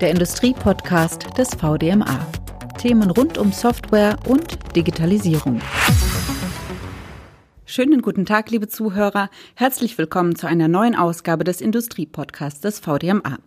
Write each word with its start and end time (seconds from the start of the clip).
der 0.00 0.10
Industriepodcast 0.10 1.38
des 1.38 1.54
VDMA. 1.54 2.26
Themen 2.78 3.10
rund 3.10 3.38
um 3.38 3.52
Software 3.52 4.16
und 4.28 4.58
Digitalisierung. 4.76 5.60
Schönen 7.64 8.02
guten 8.02 8.26
Tag, 8.26 8.50
liebe 8.50 8.68
Zuhörer. 8.68 9.30
Herzlich 9.54 9.96
willkommen 9.96 10.36
zu 10.36 10.46
einer 10.46 10.68
neuen 10.68 10.94
Ausgabe 10.94 11.44
des 11.44 11.60
Industriepodcasts 11.60 12.60
des 12.60 12.78
VDMA. 12.78 13.38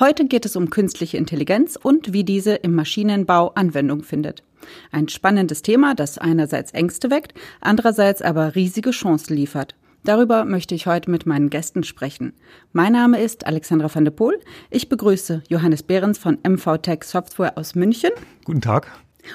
Heute 0.00 0.24
geht 0.26 0.46
es 0.46 0.56
um 0.56 0.70
künstliche 0.70 1.18
Intelligenz 1.18 1.76
und 1.80 2.12
wie 2.12 2.24
diese 2.24 2.54
im 2.54 2.74
Maschinenbau 2.74 3.52
Anwendung 3.54 4.02
findet. 4.02 4.42
Ein 4.90 5.08
spannendes 5.08 5.62
Thema, 5.62 5.94
das 5.94 6.16
einerseits 6.16 6.72
Ängste 6.72 7.10
weckt, 7.10 7.34
andererseits 7.60 8.22
aber 8.22 8.54
riesige 8.54 8.90
Chancen 8.90 9.36
liefert. 9.36 9.74
Darüber 10.08 10.46
möchte 10.46 10.74
ich 10.74 10.86
heute 10.86 11.10
mit 11.10 11.26
meinen 11.26 11.50
Gästen 11.50 11.84
sprechen. 11.84 12.32
Mein 12.72 12.94
Name 12.94 13.20
ist 13.20 13.46
Alexandra 13.46 13.94
van 13.94 14.06
de 14.06 14.10
Poel. 14.10 14.40
Ich 14.70 14.88
begrüße 14.88 15.42
Johannes 15.50 15.82
Behrens 15.82 16.16
von 16.16 16.38
MV 16.42 16.78
Tech 16.78 17.04
Software 17.04 17.58
aus 17.58 17.74
München. 17.74 18.12
Guten 18.46 18.62
Tag. 18.62 18.90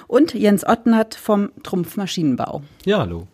Und 0.07 0.33
Jens 0.33 0.65
Ottnert 0.65 1.13
vom 1.13 1.51
Trumpf 1.61 1.95
Maschinenbau. 1.95 2.63
Ja, 2.85 2.97
hallo. 2.97 3.27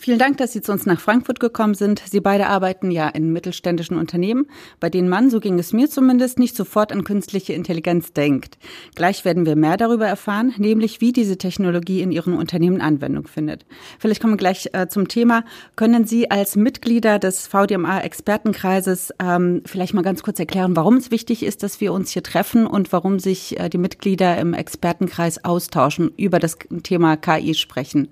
Vielen 0.00 0.20
Dank, 0.20 0.36
dass 0.36 0.52
Sie 0.52 0.62
zu 0.62 0.70
uns 0.70 0.86
nach 0.86 1.00
Frankfurt 1.00 1.40
gekommen 1.40 1.74
sind. 1.74 2.00
Sie 2.08 2.20
beide 2.20 2.46
arbeiten 2.46 2.92
ja 2.92 3.08
in 3.08 3.32
mittelständischen 3.32 3.98
Unternehmen, 3.98 4.46
bei 4.78 4.90
denen 4.90 5.08
man, 5.08 5.28
so 5.28 5.40
ging 5.40 5.58
es 5.58 5.72
mir 5.72 5.90
zumindest, 5.90 6.38
nicht 6.38 6.54
sofort 6.54 6.92
an 6.92 7.02
künstliche 7.02 7.52
Intelligenz 7.52 8.12
denkt. 8.12 8.58
Gleich 8.94 9.24
werden 9.24 9.44
wir 9.44 9.56
mehr 9.56 9.76
darüber 9.76 10.06
erfahren, 10.06 10.54
nämlich 10.56 11.00
wie 11.00 11.12
diese 11.12 11.36
Technologie 11.36 12.00
in 12.00 12.12
Ihren 12.12 12.34
Unternehmen 12.34 12.80
Anwendung 12.80 13.26
findet. 13.26 13.66
Vielleicht 13.98 14.20
kommen 14.20 14.34
wir 14.34 14.38
gleich 14.38 14.70
äh, 14.72 14.86
zum 14.86 15.08
Thema. 15.08 15.44
Können 15.74 16.06
Sie 16.06 16.30
als 16.30 16.54
Mitglieder 16.54 17.18
des 17.18 17.48
VDMA-Expertenkreises 17.48 19.12
ähm, 19.18 19.62
vielleicht 19.66 19.94
mal 19.94 20.02
ganz 20.02 20.22
kurz 20.22 20.38
erklären, 20.38 20.76
warum 20.76 20.98
es 20.98 21.10
wichtig 21.10 21.42
ist, 21.42 21.64
dass 21.64 21.80
wir 21.80 21.92
uns 21.92 22.12
hier 22.12 22.22
treffen 22.22 22.68
und 22.68 22.92
warum 22.92 23.18
sich 23.18 23.58
äh, 23.58 23.68
die 23.68 23.78
Mitglieder 23.78 24.38
im 24.38 24.54
Expertenkreis 24.54 25.44
austauschen, 25.44 26.12
über 26.16 26.38
das 26.38 26.56
Thema 26.84 27.16
KI 27.16 27.54
sprechen? 27.54 28.08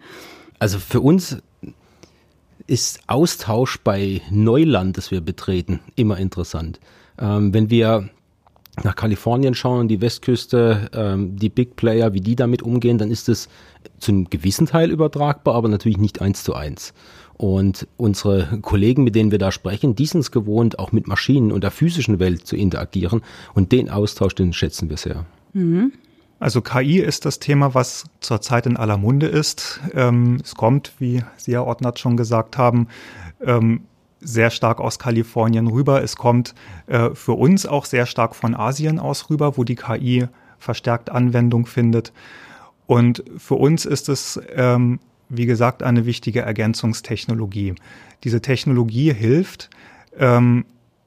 Also 0.58 0.78
für 0.78 1.00
uns 1.00 1.38
ist 2.66 3.00
Austausch 3.06 3.78
bei 3.82 4.20
Neuland, 4.30 4.96
das 4.96 5.10
wir 5.10 5.20
betreten, 5.20 5.80
immer 5.94 6.18
interessant. 6.18 6.80
Ähm, 7.18 7.54
wenn 7.54 7.70
wir 7.70 8.08
nach 8.82 8.96
Kalifornien 8.96 9.54
schauen, 9.54 9.88
die 9.88 10.00
Westküste, 10.00 10.90
ähm, 10.92 11.36
die 11.36 11.48
Big 11.48 11.76
Player, 11.76 12.12
wie 12.12 12.20
die 12.20 12.36
damit 12.36 12.62
umgehen, 12.62 12.98
dann 12.98 13.10
ist 13.10 13.28
es 13.28 13.48
zu 13.98 14.12
einem 14.12 14.28
gewissen 14.28 14.66
Teil 14.66 14.90
übertragbar, 14.90 15.54
aber 15.54 15.68
natürlich 15.68 15.98
nicht 15.98 16.20
eins 16.20 16.44
zu 16.44 16.54
eins. 16.54 16.92
Und 17.38 17.86
unsere 17.96 18.58
Kollegen, 18.62 19.04
mit 19.04 19.14
denen 19.14 19.30
wir 19.30 19.38
da 19.38 19.52
sprechen, 19.52 19.94
die 19.94 20.06
sind 20.06 20.20
es 20.20 20.30
gewohnt, 20.30 20.78
auch 20.78 20.92
mit 20.92 21.06
Maschinen 21.06 21.52
und 21.52 21.64
der 21.64 21.70
physischen 21.70 22.18
Welt 22.18 22.46
zu 22.46 22.56
interagieren. 22.56 23.22
Und 23.54 23.72
den 23.72 23.90
Austausch, 23.90 24.34
den 24.34 24.52
schätzen 24.52 24.88
wir 24.88 24.96
sehr. 24.96 25.26
Mhm. 25.52 25.92
Also 26.38 26.60
KI 26.60 26.98
ist 26.98 27.24
das 27.24 27.38
Thema, 27.38 27.74
was 27.74 28.04
zurzeit 28.20 28.66
in 28.66 28.76
aller 28.76 28.98
Munde 28.98 29.26
ist. 29.26 29.80
Ähm, 29.94 30.38
es 30.42 30.54
kommt, 30.54 30.92
wie 30.98 31.22
Sie, 31.36 31.52
Herr 31.52 31.64
Ordnert, 31.64 31.98
schon 31.98 32.16
gesagt 32.16 32.58
haben, 32.58 32.88
ähm, 33.40 33.82
sehr 34.20 34.50
stark 34.50 34.80
aus 34.80 34.98
Kalifornien 34.98 35.66
rüber. 35.66 36.02
Es 36.02 36.16
kommt 36.16 36.54
äh, 36.86 37.10
für 37.14 37.32
uns 37.32 37.64
auch 37.64 37.84
sehr 37.84 38.06
stark 38.06 38.34
von 38.34 38.54
Asien 38.54 38.98
aus 38.98 39.30
rüber, 39.30 39.56
wo 39.56 39.64
die 39.64 39.76
KI 39.76 40.26
verstärkt 40.58 41.10
Anwendung 41.10 41.66
findet. 41.66 42.12
Und 42.86 43.24
für 43.38 43.54
uns 43.54 43.84
ist 43.84 44.08
es, 44.08 44.40
ähm, 44.54 45.00
wie 45.28 45.46
gesagt, 45.46 45.82
eine 45.82 46.06
wichtige 46.06 46.42
Ergänzungstechnologie. 46.42 47.74
Diese 48.24 48.40
Technologie 48.40 49.12
hilft, 49.12 49.70
ähm, 50.18 50.64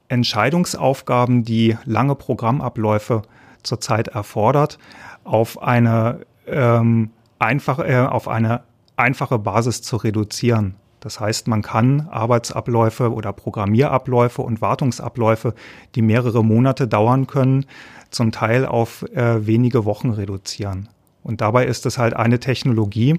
Entscheidungsaufgaben, 0.08 1.44
die 1.44 1.76
lange 1.84 2.16
Programmabläufe 2.16 3.22
zurzeit 3.62 4.08
erfordert, 4.08 4.78
auf 5.24 5.62
eine 5.62 6.20
ähm, 6.46 7.10
einfache, 7.38 7.86
äh, 7.86 8.06
auf 8.06 8.28
eine 8.28 8.62
einfache 8.96 9.38
Basis 9.38 9.82
zu 9.82 9.96
reduzieren. 9.96 10.74
Das 11.00 11.18
heißt, 11.18 11.48
man 11.48 11.62
kann 11.62 12.08
Arbeitsabläufe 12.10 13.12
oder 13.12 13.32
Programmierabläufe 13.32 14.42
und 14.42 14.60
Wartungsabläufe, 14.60 15.54
die 15.94 16.02
mehrere 16.02 16.44
Monate 16.44 16.86
dauern 16.86 17.26
können, 17.26 17.64
zum 18.10 18.32
Teil 18.32 18.66
auf 18.66 19.02
äh, 19.14 19.46
wenige 19.46 19.86
Wochen 19.86 20.10
reduzieren. 20.10 20.88
Und 21.22 21.40
dabei 21.40 21.66
ist 21.66 21.86
es 21.86 21.96
halt 21.96 22.14
eine 22.14 22.38
Technologie, 22.38 23.18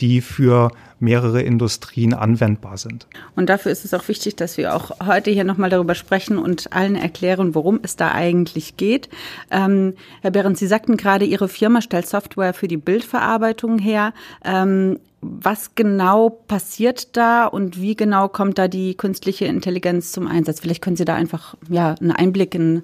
die 0.00 0.20
für 0.20 0.70
mehrere 0.98 1.42
Industrien 1.42 2.14
anwendbar 2.14 2.78
sind. 2.78 3.06
Und 3.34 3.48
dafür 3.48 3.72
ist 3.72 3.84
es 3.84 3.92
auch 3.92 4.08
wichtig, 4.08 4.36
dass 4.36 4.56
wir 4.56 4.74
auch 4.74 4.92
heute 5.06 5.30
hier 5.30 5.44
nochmal 5.44 5.70
darüber 5.70 5.94
sprechen 5.94 6.38
und 6.38 6.72
allen 6.72 6.96
erklären, 6.96 7.54
worum 7.54 7.80
es 7.82 7.96
da 7.96 8.12
eigentlich 8.12 8.76
geht. 8.76 9.08
Ähm, 9.50 9.94
Herr 10.22 10.30
Behrens, 10.30 10.58
Sie 10.58 10.66
sagten 10.66 10.96
gerade, 10.96 11.24
Ihre 11.24 11.48
Firma 11.48 11.82
stellt 11.82 12.08
Software 12.08 12.54
für 12.54 12.68
die 12.68 12.78
Bildverarbeitung 12.78 13.78
her. 13.78 14.12
Ähm, 14.44 14.98
was 15.20 15.74
genau 15.74 16.30
passiert 16.30 17.16
da 17.16 17.46
und 17.46 17.80
wie 17.80 17.96
genau 17.96 18.28
kommt 18.28 18.58
da 18.58 18.68
die 18.68 18.94
künstliche 18.94 19.46
Intelligenz 19.46 20.12
zum 20.12 20.28
Einsatz? 20.28 20.60
Vielleicht 20.60 20.82
können 20.82 20.96
Sie 20.96 21.04
da 21.04 21.14
einfach 21.14 21.56
ja, 21.68 21.94
einen 22.00 22.12
Einblick 22.12 22.54
in 22.54 22.82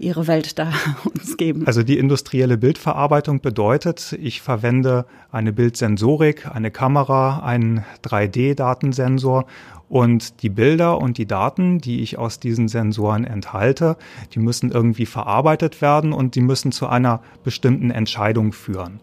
Ihre 0.00 0.26
Welt 0.26 0.58
da 0.58 0.72
uns 1.04 1.36
geben? 1.36 1.66
Also 1.66 1.82
die 1.82 1.98
industrielle 1.98 2.56
Bildverarbeitung 2.56 3.40
bedeutet, 3.40 4.16
ich 4.20 4.40
verwende 4.40 5.04
eine 5.30 5.52
Bildsensorik, 5.52 6.46
eine 6.52 6.70
Kamera, 6.70 7.40
einen 7.40 7.84
3D-Datensensor 8.02 9.44
und 9.88 10.42
die 10.42 10.48
Bilder 10.48 10.98
und 10.98 11.18
die 11.18 11.26
Daten, 11.26 11.80
die 11.80 12.00
ich 12.00 12.16
aus 12.16 12.40
diesen 12.40 12.68
Sensoren 12.68 13.24
enthalte, 13.24 13.96
die 14.34 14.38
müssen 14.38 14.70
irgendwie 14.70 15.06
verarbeitet 15.06 15.82
werden 15.82 16.12
und 16.12 16.34
die 16.34 16.40
müssen 16.40 16.72
zu 16.72 16.86
einer 16.86 17.20
bestimmten 17.44 17.90
Entscheidung 17.90 18.52
führen. 18.52 19.00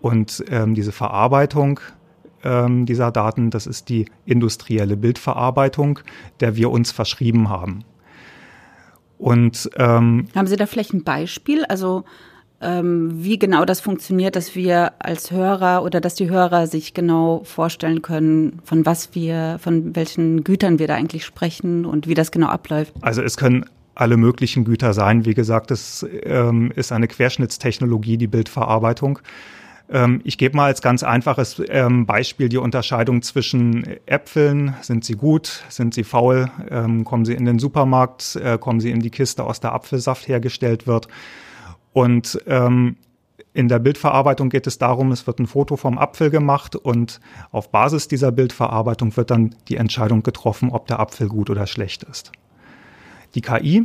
Und 0.00 0.44
ähm, 0.48 0.74
diese 0.74 0.92
Verarbeitung 0.92 1.80
ähm, 2.44 2.86
dieser 2.86 3.10
Daten, 3.10 3.50
das 3.50 3.66
ist 3.66 3.88
die 3.88 4.06
industrielle 4.24 4.96
Bildverarbeitung, 4.96 5.98
der 6.40 6.56
wir 6.56 6.70
uns 6.70 6.90
verschrieben 6.92 7.48
haben. 7.48 7.84
Und 9.18 9.68
ähm, 9.76 10.28
haben 10.34 10.46
Sie 10.46 10.56
da 10.56 10.66
vielleicht 10.66 10.94
ein 10.94 11.04
Beispiel? 11.04 11.64
Also 11.64 12.04
ähm, 12.60 13.10
wie 13.14 13.38
genau 13.38 13.64
das 13.64 13.80
funktioniert, 13.80 14.34
dass 14.34 14.54
wir 14.54 14.92
als 14.98 15.30
Hörer 15.30 15.84
oder 15.84 16.00
dass 16.00 16.14
die 16.14 16.28
Hörer 16.28 16.66
sich 16.66 16.94
genau 16.94 17.42
vorstellen 17.44 18.02
können, 18.02 18.60
von 18.64 18.84
was 18.84 19.14
wir, 19.14 19.58
von 19.60 19.94
welchen 19.94 20.42
Gütern 20.42 20.78
wir 20.78 20.88
da 20.88 20.94
eigentlich 20.94 21.24
sprechen 21.24 21.84
und 21.84 22.08
wie 22.08 22.14
das 22.14 22.32
genau 22.32 22.48
abläuft. 22.48 22.92
Also 23.00 23.22
es 23.22 23.36
können 23.36 23.64
alle 23.94 24.16
möglichen 24.16 24.64
Güter 24.64 24.92
sein. 24.92 25.24
Wie 25.24 25.34
gesagt, 25.34 25.70
es 25.70 26.06
ähm, 26.22 26.72
ist 26.74 26.92
eine 26.92 27.08
Querschnittstechnologie, 27.08 28.16
die 28.16 28.28
Bildverarbeitung. 28.28 29.18
Ähm, 29.90 30.20
ich 30.24 30.38
gebe 30.38 30.56
mal 30.56 30.66
als 30.66 30.82
ganz 30.82 31.02
einfaches 31.02 31.62
ähm, 31.68 32.06
Beispiel 32.06 32.48
die 32.48 32.58
Unterscheidung 32.58 33.22
zwischen 33.22 33.84
Äpfeln. 34.06 34.74
Sind 34.82 35.04
sie 35.04 35.14
gut? 35.14 35.64
Sind 35.68 35.94
sie 35.94 36.04
faul? 36.04 36.50
Ähm, 36.70 37.04
kommen 37.04 37.24
sie 37.24 37.34
in 37.34 37.44
den 37.44 37.58
Supermarkt? 37.58 38.36
Äh, 38.36 38.58
kommen 38.58 38.80
sie 38.80 38.90
in 38.90 39.00
die 39.00 39.10
Kiste, 39.10 39.44
aus 39.44 39.60
der 39.60 39.72
Apfelsaft 39.72 40.28
hergestellt 40.28 40.86
wird? 40.86 41.08
Und 41.92 42.38
in 43.58 43.66
der 43.66 43.80
Bildverarbeitung 43.80 44.50
geht 44.50 44.68
es 44.68 44.78
darum, 44.78 45.10
es 45.10 45.26
wird 45.26 45.40
ein 45.40 45.48
Foto 45.48 45.76
vom 45.76 45.98
Apfel 45.98 46.30
gemacht 46.30 46.76
und 46.76 47.20
auf 47.50 47.72
Basis 47.72 48.06
dieser 48.06 48.30
Bildverarbeitung 48.30 49.16
wird 49.16 49.32
dann 49.32 49.56
die 49.66 49.74
Entscheidung 49.74 50.22
getroffen, 50.22 50.70
ob 50.70 50.86
der 50.86 51.00
Apfel 51.00 51.26
gut 51.26 51.50
oder 51.50 51.66
schlecht 51.66 52.04
ist. 52.04 52.30
Die 53.34 53.40
KI 53.40 53.84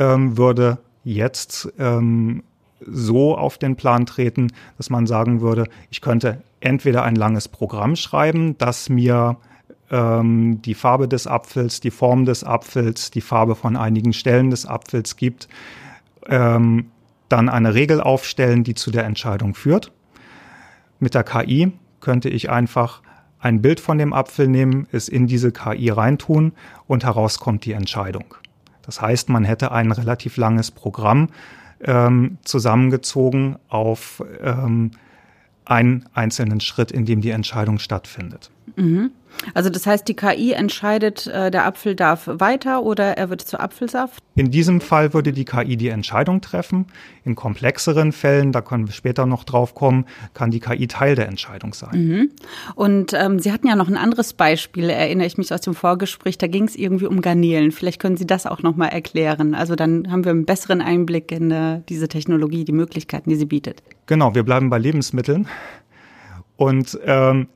ähm, 0.00 0.36
würde 0.36 0.78
jetzt 1.04 1.72
ähm, 1.78 2.42
so 2.86 3.36
auf 3.36 3.58
den 3.58 3.76
Plan 3.76 4.06
treten, 4.06 4.52
dass 4.76 4.90
man 4.90 5.06
sagen 5.06 5.40
würde, 5.40 5.64
ich 5.90 6.00
könnte 6.00 6.42
entweder 6.60 7.02
ein 7.02 7.16
langes 7.16 7.48
Programm 7.48 7.96
schreiben, 7.96 8.56
das 8.58 8.88
mir 8.88 9.36
ähm, 9.90 10.62
die 10.62 10.74
Farbe 10.74 11.08
des 11.08 11.26
Apfels, 11.26 11.80
die 11.80 11.90
Form 11.90 12.24
des 12.24 12.44
Apfels, 12.44 13.10
die 13.10 13.20
Farbe 13.20 13.54
von 13.54 13.76
einigen 13.76 14.12
Stellen 14.12 14.50
des 14.50 14.66
Apfels 14.66 15.16
gibt, 15.16 15.48
ähm, 16.26 16.90
dann 17.28 17.48
eine 17.48 17.74
Regel 17.74 18.00
aufstellen, 18.00 18.64
die 18.64 18.74
zu 18.74 18.90
der 18.90 19.04
Entscheidung 19.04 19.54
führt. 19.54 19.92
Mit 20.98 21.14
der 21.14 21.24
KI 21.24 21.72
könnte 22.00 22.28
ich 22.28 22.50
einfach 22.50 23.02
ein 23.38 23.60
Bild 23.60 23.80
von 23.80 23.98
dem 23.98 24.12
Apfel 24.12 24.46
nehmen, 24.48 24.86
es 24.92 25.08
in 25.08 25.26
diese 25.26 25.50
KI 25.50 25.90
reintun 25.90 26.52
und 26.86 27.04
heraus 27.04 27.38
kommt 27.38 27.64
die 27.64 27.72
Entscheidung. 27.72 28.34
Das 28.82 29.00
heißt, 29.00 29.28
man 29.28 29.44
hätte 29.44 29.72
ein 29.72 29.90
relativ 29.90 30.36
langes 30.36 30.70
Programm, 30.70 31.28
ähm, 31.84 32.38
zusammengezogen 32.44 33.56
auf 33.68 34.22
ähm, 34.42 34.92
einen 35.64 36.06
einzelnen 36.14 36.60
Schritt, 36.60 36.90
in 36.90 37.04
dem 37.04 37.20
die 37.20 37.30
Entscheidung 37.30 37.78
stattfindet. 37.78 38.50
Mhm. 38.76 39.10
Also 39.54 39.70
das 39.70 39.86
heißt, 39.86 40.06
die 40.08 40.14
KI 40.14 40.52
entscheidet, 40.52 41.26
äh, 41.26 41.50
der 41.50 41.66
Apfel 41.66 41.94
darf 41.94 42.28
weiter 42.30 42.82
oder 42.82 43.16
er 43.16 43.30
wird 43.30 43.40
zu 43.40 43.58
Apfelsaft? 43.58 44.22
In 44.34 44.50
diesem 44.50 44.80
Fall 44.80 45.12
würde 45.12 45.32
die 45.32 45.44
KI 45.44 45.76
die 45.76 45.88
Entscheidung 45.88 46.40
treffen. 46.40 46.86
In 47.24 47.34
komplexeren 47.34 48.12
Fällen, 48.12 48.52
da 48.52 48.60
können 48.60 48.86
wir 48.86 48.94
später 48.94 49.26
noch 49.26 49.44
drauf 49.44 49.74
kommen, 49.74 50.06
kann 50.32 50.50
die 50.50 50.60
KI 50.60 50.86
Teil 50.86 51.14
der 51.14 51.28
Entscheidung 51.28 51.74
sein. 51.74 51.90
Mhm. 51.92 52.30
Und 52.74 53.12
ähm, 53.12 53.38
Sie 53.38 53.52
hatten 53.52 53.66
ja 53.66 53.76
noch 53.76 53.88
ein 53.88 53.96
anderes 53.96 54.32
Beispiel, 54.32 54.88
erinnere 54.88 55.26
ich 55.26 55.38
mich 55.38 55.52
aus 55.52 55.60
dem 55.60 55.74
Vorgespräch, 55.74 56.38
da 56.38 56.46
ging 56.46 56.64
es 56.64 56.76
irgendwie 56.76 57.06
um 57.06 57.20
Garnelen. 57.20 57.72
Vielleicht 57.72 58.00
können 58.00 58.16
Sie 58.16 58.26
das 58.26 58.46
auch 58.46 58.62
nochmal 58.62 58.88
erklären. 58.88 59.54
Also 59.54 59.74
dann 59.74 60.10
haben 60.10 60.24
wir 60.24 60.30
einen 60.30 60.46
besseren 60.46 60.80
Einblick 60.80 61.30
in 61.32 61.50
äh, 61.50 61.80
diese 61.88 62.08
Technologie, 62.08 62.64
die 62.64 62.72
Möglichkeiten, 62.72 63.30
die 63.30 63.36
sie 63.36 63.46
bietet. 63.46 63.82
Genau, 64.06 64.34
wir 64.34 64.42
bleiben 64.42 64.70
bei 64.70 64.78
Lebensmitteln. 64.78 65.48
Und 66.56 66.98
ähm, 67.04 67.48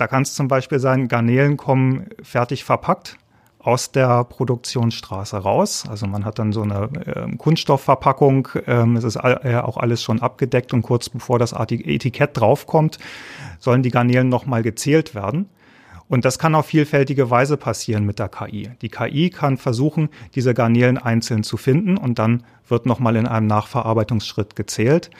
da 0.00 0.06
kann 0.06 0.22
es 0.22 0.34
zum 0.34 0.48
Beispiel 0.48 0.78
sein, 0.78 1.08
Garnelen 1.08 1.56
kommen 1.56 2.06
fertig 2.22 2.64
verpackt 2.64 3.18
aus 3.58 3.92
der 3.92 4.24
Produktionsstraße 4.24 5.36
raus. 5.36 5.84
Also 5.88 6.06
man 6.06 6.24
hat 6.24 6.38
dann 6.38 6.52
so 6.52 6.62
eine 6.62 6.88
äh, 7.04 7.36
Kunststoffverpackung. 7.36 8.48
Ähm, 8.66 8.96
es 8.96 9.04
ist 9.04 9.18
all, 9.18 9.40
äh, 9.44 9.56
auch 9.56 9.76
alles 9.76 10.02
schon 10.02 10.22
abgedeckt 10.22 10.72
und 10.72 10.80
kurz 10.80 11.10
bevor 11.10 11.38
das 11.38 11.52
Etikett 11.52 12.30
draufkommt, 12.32 12.98
sollen 13.58 13.82
die 13.82 13.90
Garnelen 13.90 14.30
nochmal 14.30 14.62
gezählt 14.62 15.14
werden. 15.14 15.50
Und 16.08 16.24
das 16.24 16.38
kann 16.38 16.54
auf 16.54 16.66
vielfältige 16.66 17.30
Weise 17.30 17.56
passieren 17.56 18.04
mit 18.04 18.18
der 18.18 18.30
KI. 18.30 18.70
Die 18.80 18.88
KI 18.88 19.30
kann 19.30 19.58
versuchen, 19.58 20.08
diese 20.34 20.54
Garnelen 20.54 20.98
einzeln 20.98 21.44
zu 21.44 21.56
finden 21.56 21.98
und 21.98 22.18
dann 22.18 22.42
wird 22.66 22.86
nochmal 22.86 23.16
in 23.16 23.26
einem 23.26 23.46
Nachverarbeitungsschritt 23.46 24.56
gezählt. 24.56 25.10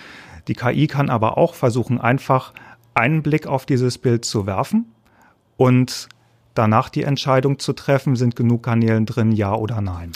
Die 0.49 0.55
KI 0.55 0.87
kann 0.87 1.11
aber 1.11 1.39
auch 1.39 1.55
versuchen, 1.55 2.01
einfach 2.01 2.55
einen 2.95 3.23
Blick 3.23 3.47
auf 3.47 3.67
dieses 3.67 3.99
Bild 3.99 4.25
zu 4.25 4.47
werfen 4.47 4.87
und 5.57 6.09
danach 6.55 6.89
die 6.89 7.05
Entscheidung 7.05 7.59
zu 7.59 7.73
treffen, 7.73 8.17
sind 8.17 8.37
genug 8.37 8.65
Kanälen 8.65 9.07
drin, 9.07 9.33
ja 9.33 9.55
oder 9.55 9.81
nein. 9.81 10.13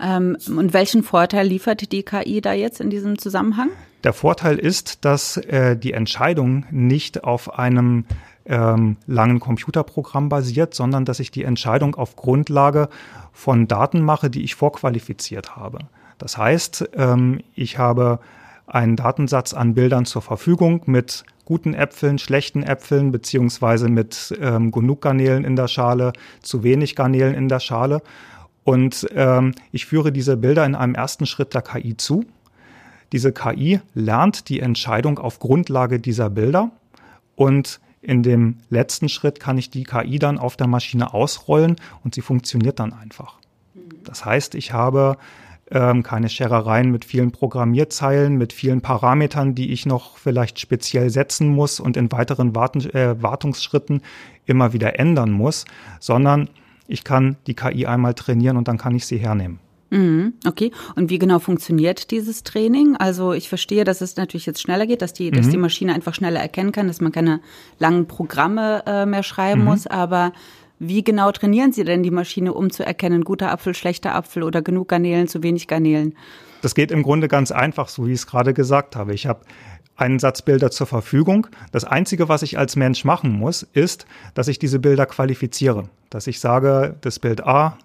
Ähm, 0.00 0.36
und 0.48 0.72
welchen 0.72 1.02
Vorteil 1.02 1.46
liefert 1.46 1.92
die 1.92 2.02
KI 2.02 2.40
da 2.40 2.52
jetzt 2.52 2.80
in 2.80 2.90
diesem 2.90 3.18
Zusammenhang? 3.18 3.70
Der 4.02 4.12
Vorteil 4.12 4.58
ist, 4.58 5.04
dass 5.04 5.36
äh, 5.36 5.76
die 5.76 5.92
Entscheidung 5.92 6.66
nicht 6.70 7.24
auf 7.24 7.58
einem 7.58 8.04
ähm, 8.46 8.96
langen 9.06 9.40
Computerprogramm 9.40 10.28
basiert, 10.28 10.74
sondern 10.74 11.04
dass 11.04 11.20
ich 11.20 11.30
die 11.30 11.44
Entscheidung 11.44 11.94
auf 11.94 12.16
Grundlage 12.16 12.88
von 13.32 13.68
Daten 13.68 14.02
mache, 14.02 14.30
die 14.30 14.42
ich 14.42 14.54
vorqualifiziert 14.54 15.56
habe. 15.56 15.78
Das 16.18 16.36
heißt, 16.36 16.90
ähm, 16.94 17.40
ich 17.54 17.78
habe 17.78 18.20
einen 18.66 18.96
Datensatz 18.96 19.54
an 19.54 19.74
Bildern 19.74 20.04
zur 20.04 20.22
Verfügung 20.22 20.82
mit 20.86 21.24
guten 21.44 21.74
Äpfeln, 21.74 22.18
schlechten 22.18 22.62
Äpfeln, 22.62 23.12
beziehungsweise 23.12 23.88
mit 23.88 24.34
ähm, 24.40 24.70
genug 24.70 25.02
Garnelen 25.02 25.44
in 25.44 25.56
der 25.56 25.68
Schale, 25.68 26.12
zu 26.42 26.62
wenig 26.62 26.96
Garnelen 26.96 27.34
in 27.34 27.48
der 27.48 27.60
Schale. 27.60 28.02
Und 28.64 29.06
ähm, 29.14 29.54
ich 29.72 29.86
führe 29.86 30.10
diese 30.10 30.36
Bilder 30.36 30.64
in 30.64 30.74
einem 30.74 30.94
ersten 30.94 31.26
Schritt 31.26 31.54
der 31.54 31.62
KI 31.62 31.96
zu. 31.96 32.24
Diese 33.12 33.32
KI 33.32 33.80
lernt 33.94 34.48
die 34.48 34.60
Entscheidung 34.60 35.18
auf 35.18 35.38
Grundlage 35.38 36.00
dieser 36.00 36.30
Bilder 36.30 36.70
und 37.36 37.80
in 38.00 38.22
dem 38.22 38.58
letzten 38.68 39.08
Schritt 39.08 39.40
kann 39.40 39.56
ich 39.56 39.70
die 39.70 39.84
KI 39.84 40.18
dann 40.18 40.38
auf 40.38 40.56
der 40.56 40.66
Maschine 40.66 41.14
ausrollen 41.14 41.76
und 42.02 42.14
sie 42.14 42.20
funktioniert 42.20 42.78
dann 42.78 42.92
einfach. 42.92 43.38
Das 44.02 44.24
heißt, 44.24 44.54
ich 44.54 44.72
habe 44.72 45.16
ähm, 45.74 46.02
keine 46.02 46.28
Scherereien 46.28 46.90
mit 46.90 47.04
vielen 47.04 47.32
Programmierzeilen, 47.32 48.36
mit 48.36 48.52
vielen 48.52 48.80
Parametern, 48.80 49.54
die 49.54 49.72
ich 49.72 49.84
noch 49.84 50.16
vielleicht 50.16 50.60
speziell 50.60 51.10
setzen 51.10 51.48
muss 51.48 51.80
und 51.80 51.96
in 51.96 52.10
weiteren 52.12 52.54
Warten, 52.54 52.80
äh, 52.90 53.20
Wartungsschritten 53.20 54.00
immer 54.46 54.72
wieder 54.72 54.98
ändern 54.98 55.32
muss, 55.32 55.64
sondern 56.00 56.48
ich 56.86 57.04
kann 57.04 57.36
die 57.46 57.54
KI 57.54 57.86
einmal 57.86 58.14
trainieren 58.14 58.56
und 58.56 58.68
dann 58.68 58.78
kann 58.78 58.94
ich 58.94 59.06
sie 59.06 59.18
hernehmen. 59.18 59.58
Mhm, 59.90 60.34
okay. 60.46 60.70
Und 60.96 61.10
wie 61.10 61.18
genau 61.18 61.38
funktioniert 61.38 62.10
dieses 62.10 62.42
Training? 62.42 62.96
Also 62.96 63.32
ich 63.32 63.48
verstehe, 63.48 63.84
dass 63.84 64.00
es 64.00 64.16
natürlich 64.16 64.46
jetzt 64.46 64.60
schneller 64.60 64.86
geht, 64.86 65.02
dass 65.02 65.12
die, 65.12 65.30
mhm. 65.30 65.36
dass 65.36 65.48
die 65.48 65.56
Maschine 65.56 65.94
einfach 65.94 66.14
schneller 66.14 66.40
erkennen 66.40 66.72
kann, 66.72 66.88
dass 66.88 67.00
man 67.00 67.12
keine 67.12 67.40
langen 67.78 68.06
Programme 68.06 68.82
äh, 68.86 69.06
mehr 69.06 69.22
schreiben 69.22 69.60
mhm. 69.60 69.66
muss. 69.66 69.86
Aber 69.86 70.32
wie 70.78 71.04
genau 71.04 71.30
trainieren 71.32 71.72
Sie 71.72 71.84
denn 71.84 72.02
die 72.02 72.10
Maschine, 72.10 72.52
um 72.52 72.70
zu 72.70 72.84
erkennen, 72.84 73.24
guter 73.24 73.50
Apfel, 73.50 73.74
schlechter 73.74 74.14
Apfel 74.14 74.42
oder 74.42 74.62
genug 74.62 74.88
Garnelen, 74.88 75.28
zu 75.28 75.42
wenig 75.42 75.68
Garnelen? 75.68 76.14
Das 76.62 76.74
geht 76.74 76.90
im 76.90 77.02
Grunde 77.02 77.28
ganz 77.28 77.52
einfach, 77.52 77.88
so 77.88 78.06
wie 78.06 78.12
ich 78.12 78.20
es 78.20 78.26
gerade 78.26 78.54
gesagt 78.54 78.96
habe. 78.96 79.14
Ich 79.14 79.26
habe 79.26 79.40
einen 79.96 80.18
Satz 80.18 80.42
Bilder 80.42 80.70
zur 80.70 80.86
Verfügung. 80.86 81.46
Das 81.72 81.84
Einzige, 81.84 82.28
was 82.28 82.42
ich 82.42 82.58
als 82.58 82.76
Mensch 82.76 83.04
machen 83.04 83.32
muss, 83.32 83.62
ist, 83.72 84.06
dass 84.34 84.48
ich 84.48 84.58
diese 84.58 84.78
Bilder 84.78 85.06
qualifiziere. 85.06 85.88
Dass 86.10 86.26
ich 86.26 86.40
sage, 86.40 86.96
das 87.00 87.18
Bild 87.18 87.46
A 87.46 87.78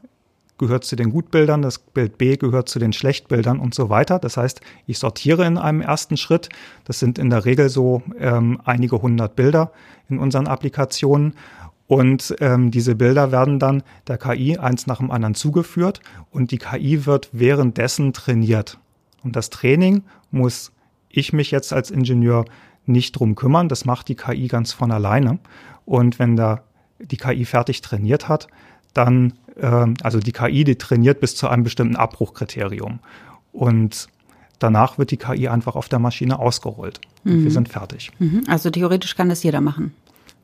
gehört 0.57 0.83
zu 0.83 0.95
den 0.95 1.12
Gutbildern, 1.12 1.62
das 1.62 1.80
Bild 1.80 2.18
B 2.18 2.36
gehört 2.36 2.69
zu 2.69 2.80
den 2.80 2.94
Schlechtbildern 2.94 3.59
und 3.59 3.74
so 3.74 3.89
weiter. 3.89 4.19
Das 4.19 4.38
heißt, 4.38 4.62
ich 4.88 5.00
sortiere 5.00 5.45
in 5.45 5.57
einem 5.57 5.81
ersten 5.81 6.18
Schritt. 6.18 6.50
Das 6.83 7.00
sind 7.00 7.18
in 7.18 7.30
der 7.30 7.45
Regel 7.45 7.69
so 7.69 8.03
ähm, 8.19 8.59
einige 8.65 9.01
hundert 9.01 9.36
Bilder 9.36 9.71
in 10.09 10.19
unseren 10.19 10.47
Applikationen. 10.47 11.33
Und 11.89 12.36
ähm, 12.39 12.69
diese 12.69 12.94
Bilder 12.94 13.31
werden 13.31 13.57
dann 13.57 13.81
der 14.06 14.19
KI 14.19 14.59
eins 14.59 14.86
nach 14.86 15.00
dem 15.00 15.09
anderen 15.09 15.33
zugeführt 15.33 16.01
und 16.30 16.51
die 16.51 16.59
KI 16.59 17.07
wird 17.07 17.30
währenddessen 17.31 18.13
trainiert. 18.13 18.77
Und 19.24 19.36
das 19.36 19.50
Training 19.50 20.03
muss 20.30 20.71
ich 21.09 21.33
mich 21.33 21.50
jetzt 21.50 21.74
als 21.74 21.89
Ingenieur 21.89 22.45
nicht 22.86 23.13
drum 23.13 23.33
kümmern. 23.33 23.69
Das 23.69 23.86
macht 23.86 24.07
die 24.07 24.13
KI 24.13 24.47
ganz 24.47 24.71
von 24.71 24.91
alleine. 24.91 25.39
Und 25.83 26.19
wenn 26.19 26.36
da 26.36 26.62
die 27.00 27.18
KI 27.18 27.44
fertig 27.44 27.81
trainiert 27.81 28.30
hat, 28.30 28.50
dann, 28.94 29.33
äh, 29.56 29.88
also 30.03 30.19
die 30.19 30.31
KI, 30.31 30.63
die 30.65 30.75
trainiert 30.75 31.19
bis 31.19 31.36
zu 31.36 31.47
einem 31.47 31.63
bestimmten 31.63 31.95
Abbruchkriterium. 31.95 33.00
Und 33.51 34.09
danach 34.59 35.00
wird 35.00 35.09
die 35.09 35.18
KI 35.18 35.47
einfach 35.47 35.75
auf 35.75 35.89
der 35.89 35.97
Maschine 35.97 36.38
ausgerollt. 36.38 37.01
Und 37.25 37.39
mhm. 37.39 37.44
wir 37.45 37.51
sind 37.51 37.68
fertig. 37.68 38.12
Mhm. 38.19 38.44
Also 38.45 38.69
theoretisch 38.69 39.15
kann 39.15 39.30
das 39.30 39.41
jeder 39.41 39.59
machen. 39.59 39.95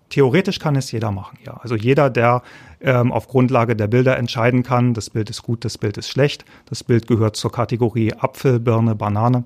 Theoretisch 0.09 0.59
kann 0.59 0.75
es 0.75 0.91
jeder 0.91 1.11
machen, 1.11 1.39
ja. 1.45 1.57
Also 1.61 1.75
jeder, 1.75 2.09
der 2.09 2.43
ähm, 2.81 3.11
auf 3.11 3.27
Grundlage 3.27 3.75
der 3.75 3.87
Bilder 3.87 4.17
entscheiden 4.17 4.63
kann, 4.63 4.93
das 4.93 5.09
Bild 5.09 5.29
ist 5.29 5.41
gut, 5.41 5.65
das 5.65 5.77
Bild 5.77 5.97
ist 5.97 6.09
schlecht, 6.09 6.45
das 6.67 6.83
Bild 6.83 7.07
gehört 7.07 7.35
zur 7.35 7.51
Kategorie 7.51 8.13
Apfel, 8.13 8.59
Birne, 8.59 8.95
Banane. 8.95 9.43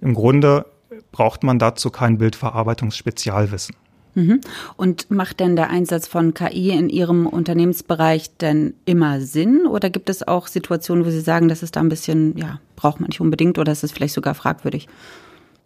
Im 0.00 0.14
Grunde 0.14 0.66
braucht 1.10 1.42
man 1.42 1.58
dazu 1.58 1.90
kein 1.90 2.18
Bildverarbeitungsspezialwissen. 2.18 3.74
Mhm. 4.14 4.40
Und 4.76 5.10
macht 5.10 5.40
denn 5.40 5.56
der 5.56 5.70
Einsatz 5.70 6.06
von 6.06 6.34
KI 6.34 6.70
in 6.70 6.88
Ihrem 6.88 7.26
Unternehmensbereich 7.26 8.36
denn 8.36 8.74
immer 8.84 9.20
Sinn? 9.20 9.66
Oder 9.66 9.90
gibt 9.90 10.10
es 10.10 10.26
auch 10.26 10.46
Situationen, 10.46 11.04
wo 11.04 11.10
Sie 11.10 11.20
sagen, 11.20 11.48
das 11.48 11.62
ist 11.62 11.76
da 11.76 11.80
ein 11.80 11.88
bisschen, 11.88 12.36
ja, 12.36 12.60
braucht 12.76 13.00
man 13.00 13.08
nicht 13.08 13.20
unbedingt 13.20 13.58
oder 13.58 13.72
ist 13.72 13.84
es 13.84 13.92
vielleicht 13.92 14.14
sogar 14.14 14.34
fragwürdig? 14.34 14.88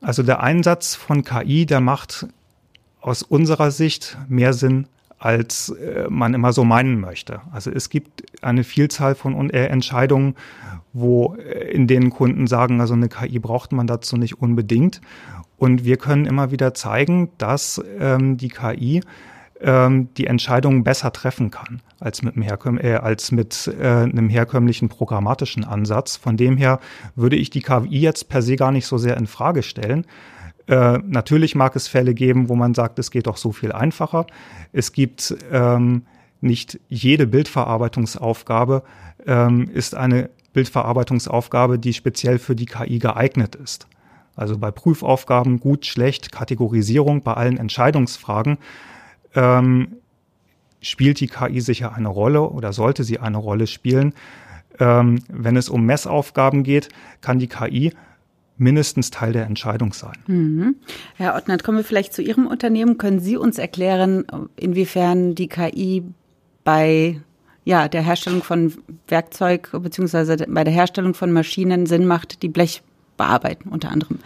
Also 0.01 0.23
der 0.23 0.43
Einsatz 0.43 0.95
von 0.95 1.25
KI, 1.25 1.65
der 1.65 1.81
macht 1.81 2.27
aus 3.03 3.23
unserer 3.23 3.71
Sicht 3.71 4.17
mehr 4.29 4.53
Sinn, 4.53 4.87
als 5.19 5.69
äh, 5.69 6.07
man 6.09 6.35
immer 6.35 6.53
so 6.53 6.65
meinen 6.65 7.01
möchte. 7.01 7.41
Also 7.53 7.71
es 7.71 7.91
gibt 7.91 8.25
eine 8.43 8.65
Vielzahl 8.65 9.15
von 9.15 9.51
äh, 9.51 9.67
Entscheidungen, 9.67 10.35
wo 10.93 11.37
äh, 11.37 11.71
in 11.71 11.87
denen 11.87 12.11
Kunden 12.11 12.47
sagen, 12.47 12.81
also 12.81 12.95
eine 12.95 13.09
KI 13.09 13.39
braucht 13.39 13.73
man 13.73 13.87
dazu 13.87 14.17
nicht 14.17 14.41
unbedingt. 14.41 15.01
Und 15.59 15.85
wir 15.85 15.97
können 15.97 16.27
immer 16.27 16.51
wieder 16.51 16.75
zeigen, 16.75 17.31
dass 17.39 17.81
ähm, 18.01 18.37
die 18.37 18.49
KI 18.49 19.03
ähm, 19.61 20.09
die 20.17 20.27
Entscheidungen 20.27 20.83
besser 20.83 21.13
treffen 21.13 21.53
kann 21.53 21.81
als 22.01 22.23
mit, 22.23 22.35
einem, 22.35 22.43
Herkömm 22.43 22.81
als 22.81 23.31
mit 23.31 23.71
einem 23.81 24.29
herkömmlichen 24.29 24.89
programmatischen 24.89 25.63
Ansatz. 25.63 26.17
Von 26.17 26.37
dem 26.37 26.57
her 26.57 26.81
würde 27.15 27.37
ich 27.37 27.51
die 27.51 27.63
KI 27.63 28.01
jetzt 28.01 28.29
per 28.29 28.43
se 28.43 28.57
gar 28.57 28.73
nicht 28.73 28.87
so 28.87 28.99
sehr 28.99 29.17
in 29.17 29.29
Frage 29.29 29.63
stellen. 29.63 30.05
Äh, 30.67 30.99
natürlich 30.99 31.55
mag 31.55 31.75
es 31.77 31.89
Fälle 31.89 32.15
geben, 32.15 32.49
wo 32.49 32.55
man 32.55 32.75
sagt, 32.75 32.99
es 32.99 33.11
geht 33.11 33.27
doch 33.27 33.37
so 33.37 33.53
viel 33.53 33.73
einfacher. 33.73 34.27
Es 34.73 34.93
gibt 34.93 35.35
ähm, 35.51 36.03
nicht 36.41 36.81
jede 36.89 37.27
Bildverarbeitungsaufgabe 37.27 38.83
ähm, 39.27 39.69
ist 39.73 39.95
eine 39.95 40.31
Bildverarbeitungsaufgabe, 40.53 41.79
die 41.79 41.93
speziell 41.93 42.39
für 42.39 42.55
die 42.55 42.67
KI 42.67 42.99
geeignet 42.99 43.55
ist. 43.55 43.87
Also 44.35 44.59
bei 44.59 44.71
Prüfaufgaben 44.71 45.61
gut, 45.61 45.87
schlecht, 45.87 46.33
Kategorisierung, 46.33 47.23
bei 47.23 47.35
allen 47.35 47.59
Entscheidungsfragen 47.59 48.59
ähm, 49.35 49.97
spielt 50.81 51.21
die 51.21 51.29
KI 51.29 51.61
sicher 51.61 51.95
eine 51.95 52.09
Rolle 52.09 52.43
oder 52.43 52.73
sollte 52.73 53.05
sie 53.05 53.19
eine 53.19 53.39
Rolle 53.39 53.67
spielen. 53.67 54.15
Ähm, 54.79 55.23
wenn 55.29 55.57
es 55.57 55.69
um 55.69 55.85
Messaufgaben 55.85 56.63
geht, 56.63 56.89
kann 57.21 57.39
die 57.39 57.47
KI 57.47 57.93
mindestens 58.57 59.11
Teil 59.11 59.33
der 59.33 59.47
Entscheidung 59.47 59.93
sein. 59.93 60.17
Mhm. 60.27 60.77
Herr 61.17 61.35
Ottnert, 61.35 61.65
kommen 61.65 61.79
wir 61.79 61.85
vielleicht 61.85 62.13
zu 62.13 62.23
Ihrem 62.23 62.47
Unternehmen. 62.47 62.99
Können 62.99 63.21
Sie 63.21 63.37
uns 63.37 63.59
erklären, 63.59 64.25
inwiefern 64.57 65.35
die 65.35 65.49
KI 65.49 66.05
bei 66.65 67.21
ja, 67.65 67.89
der 67.89 68.03
Herstellung 68.03 68.43
von 68.43 68.73
Werkzeug 69.09 69.71
beziehungsweise 69.73 70.37
bei 70.49 70.65
der 70.65 70.73
Herstellung 70.73 71.15
von 71.15 71.33
Maschinen 71.33 71.87
Sinn 71.87 72.07
macht, 72.07 72.43
die 72.43 72.49
Blech 72.49 72.83
bearbeiten 73.17 73.69
unter 73.69 73.91
anderem? 73.91 74.19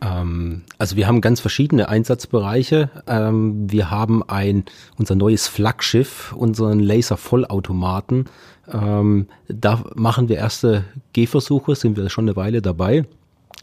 Ähm, 0.00 0.62
also 0.78 0.96
wir 0.96 1.06
haben 1.06 1.20
ganz 1.20 1.40
verschiedene 1.40 1.88
Einsatzbereiche. 1.88 2.90
Ähm, 3.06 3.70
wir 3.70 3.90
haben 3.90 4.22
ein, 4.28 4.64
unser 4.98 5.14
neues 5.14 5.48
Flaggschiff, 5.48 6.32
unseren 6.32 6.80
Laser-Vollautomaten. 6.80 8.26
Ähm, 8.72 9.26
da 9.48 9.84
machen 9.94 10.28
wir 10.28 10.36
erste 10.36 10.84
Gehversuche, 11.12 11.74
sind 11.74 11.96
wir 11.96 12.08
schon 12.10 12.24
eine 12.24 12.36
Weile 12.36 12.62
dabei. 12.62 13.04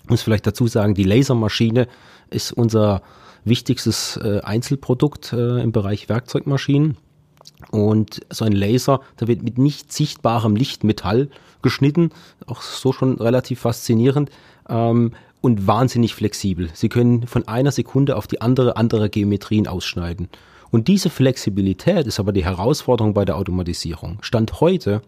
Muss 0.07 0.21
vielleicht 0.21 0.45
dazu 0.45 0.67
sagen, 0.67 0.95
die 0.95 1.03
Lasermaschine 1.03 1.87
ist 2.29 2.51
unser 2.51 3.01
wichtigstes 3.45 4.17
äh, 4.17 4.41
Einzelprodukt 4.41 5.33
äh, 5.33 5.61
im 5.61 5.71
Bereich 5.71 6.09
Werkzeugmaschinen. 6.09 6.97
Und 7.71 8.21
so 8.29 8.45
ein 8.45 8.51
Laser, 8.51 9.01
da 9.17 9.27
wird 9.27 9.43
mit 9.43 9.57
nicht 9.57 9.91
sichtbarem 9.91 10.55
Lichtmetall 10.55 11.29
geschnitten, 11.61 12.11
auch 12.45 12.61
so 12.61 12.91
schon 12.91 13.15
relativ 13.15 13.61
faszinierend 13.61 14.29
ähm, 14.69 15.11
und 15.41 15.67
wahnsinnig 15.67 16.13
flexibel. 16.13 16.69
Sie 16.73 16.89
können 16.89 17.27
von 17.27 17.47
einer 17.47 17.71
Sekunde 17.71 18.15
auf 18.15 18.27
die 18.27 18.41
andere 18.41 18.75
andere 18.77 19.09
Geometrien 19.09 19.67
ausschneiden. 19.67 20.29
Und 20.71 20.87
diese 20.87 21.09
Flexibilität 21.09 22.07
ist 22.07 22.19
aber 22.19 22.31
die 22.31 22.45
Herausforderung 22.45 23.13
bei 23.13 23.25
der 23.25 23.37
Automatisierung. 23.37 24.17
Stand 24.21 24.59
heute 24.59 25.01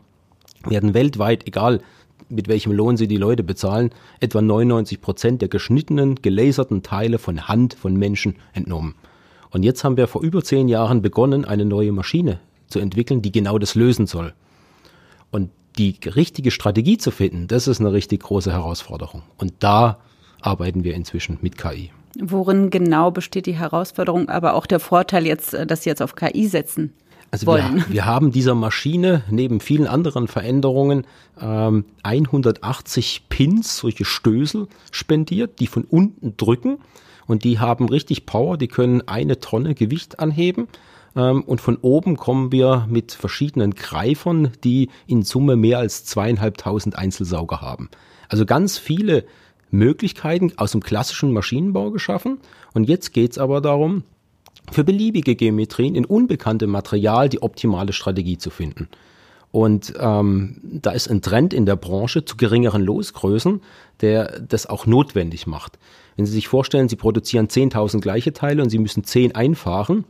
werden 0.68 0.94
weltweit, 0.94 1.48
egal 1.48 1.82
mit 2.30 2.48
welchem 2.48 2.72
Lohn 2.72 2.98
sie 2.98 3.08
die 3.08 3.18
Leute 3.18 3.44
bezahlen, 3.44 3.92
etwa 4.20 4.42
99 4.42 5.02
Prozent 5.02 5.42
der 5.42 5.50
geschnittenen, 5.50 6.16
gelaserten 6.22 6.84
Teile 6.84 7.20
von 7.20 7.48
Hand 7.48 7.74
von 7.74 7.96
Menschen 7.96 8.36
entnommen. 8.54 8.96
Und 9.52 9.64
jetzt 9.64 9.84
haben 9.84 9.98
wir 9.98 10.08
vor 10.08 10.22
über 10.22 10.44
zehn 10.44 10.68
Jahren 10.68 11.02
begonnen, 11.02 11.46
eine 11.46 11.66
neue 11.66 11.92
Maschine 11.92 12.40
zu 12.68 12.80
entwickeln, 12.80 13.22
die 13.22 13.32
genau 13.32 13.58
das 13.58 13.76
lösen 13.76 14.08
soll. 14.08 14.34
Und 15.32 15.50
die 15.78 15.96
richtige 16.06 16.52
Strategie 16.52 16.98
zu 16.98 17.12
finden, 17.12 17.48
das 17.48 17.68
ist 17.68 17.80
eine 17.80 17.94
richtig 17.94 18.24
große 18.24 18.52
Herausforderung. 18.52 19.24
Und 19.38 19.54
da 19.60 20.00
arbeiten 20.42 20.84
wir 20.84 20.94
inzwischen 20.94 21.38
mit 21.42 21.58
KI. 21.58 21.92
Worin 22.20 22.70
genau 22.70 23.12
besteht 23.12 23.46
die 23.46 23.56
Herausforderung, 23.56 24.30
aber 24.30 24.54
auch 24.54 24.66
der 24.66 24.80
Vorteil 24.80 25.26
jetzt, 25.26 25.54
äh, 25.54 25.68
dass 25.68 25.84
Sie 25.84 25.90
jetzt 25.90 26.02
auf 26.02 26.16
KI 26.16 26.48
setzen? 26.48 26.94
Also 27.44 27.48
wir, 27.48 27.86
wir, 27.90 28.06
haben 28.06 28.32
dieser 28.32 28.56
Maschine 28.56 29.24
neben 29.30 29.60
vielen 29.60 29.88
anderen 29.88 30.28
Veränderungen 30.28 31.06
ähm, 31.40 31.86
180 32.04 33.24
Pins, 33.30 33.78
solche 33.78 34.06
Stößel 34.06 34.68
spendiert, 34.92 35.60
die 35.60 35.68
von 35.68 35.84
unten 35.84 36.38
drücken 36.38 36.78
und 37.28 37.44
die 37.44 37.60
haben 37.60 37.90
richtig 37.90 38.26
Power, 38.26 38.58
die 38.58 38.68
können 38.68 39.02
eine 39.08 39.40
Tonne 39.40 39.76
Gewicht 39.76 40.20
anheben 40.20 40.68
ähm, 41.16 41.44
und 41.44 41.62
von 41.62 41.78
oben 41.78 42.18
kommen 42.18 42.52
wir 42.52 42.88
mit 42.90 43.12
verschiedenen 43.12 43.76
Greifern, 43.76 44.52
die 44.64 44.90
in 45.08 45.24
Summe 45.24 45.56
mehr 45.56 45.80
als 45.80 46.06
zweieinhalbtausend 46.06 46.98
Einzelsauger 46.98 47.62
haben. 47.62 47.90
Also 48.30 48.46
ganz 48.46 48.78
viele 48.78 49.26
Möglichkeiten 49.72 50.54
aus 50.58 50.72
dem 50.72 50.82
klassischen 50.82 51.32
Maschinenbau 51.32 51.92
geschaffen. 51.92 52.40
Und 52.74 52.86
jetzt 52.86 53.14
geht's 53.14 53.38
aber 53.38 53.62
darum, 53.62 54.04
für 54.72 54.84
beliebige 54.84 55.36
Geometrien 55.36 55.96
in 55.96 56.06
unbekanntem 56.06 56.70
Material 56.70 57.30
die 57.30 57.42
optimale 57.42 57.94
Strategie 57.94 58.38
zu 58.38 58.50
finden. 58.50 58.88
Und 59.52 59.94
ähm, 60.00 60.60
da 60.64 60.92
ist 60.92 61.08
ein 61.08 61.22
Trend 61.22 61.54
in 61.54 61.66
der 61.66 61.78
Branche 61.78 62.26
zu 62.26 62.36
geringeren 62.36 62.82
Losgrößen, 62.82 63.62
der 64.02 64.42
das 64.42 64.66
auch 64.66 64.86
notwendig 64.86 65.48
macht. 65.48 65.80
Wenn 66.18 66.26
Sie 66.26 66.34
sich 66.34 66.50
vorstellen, 66.50 66.90
Sie 66.90 66.98
produzieren 66.98 67.48
10.000 67.48 68.02
gleiche 68.02 68.34
Teile 68.34 68.62
und 68.62 68.70
Sie 68.70 68.80
müssen 68.80 69.06
10 69.06 69.34
einfahren, 69.34 70.04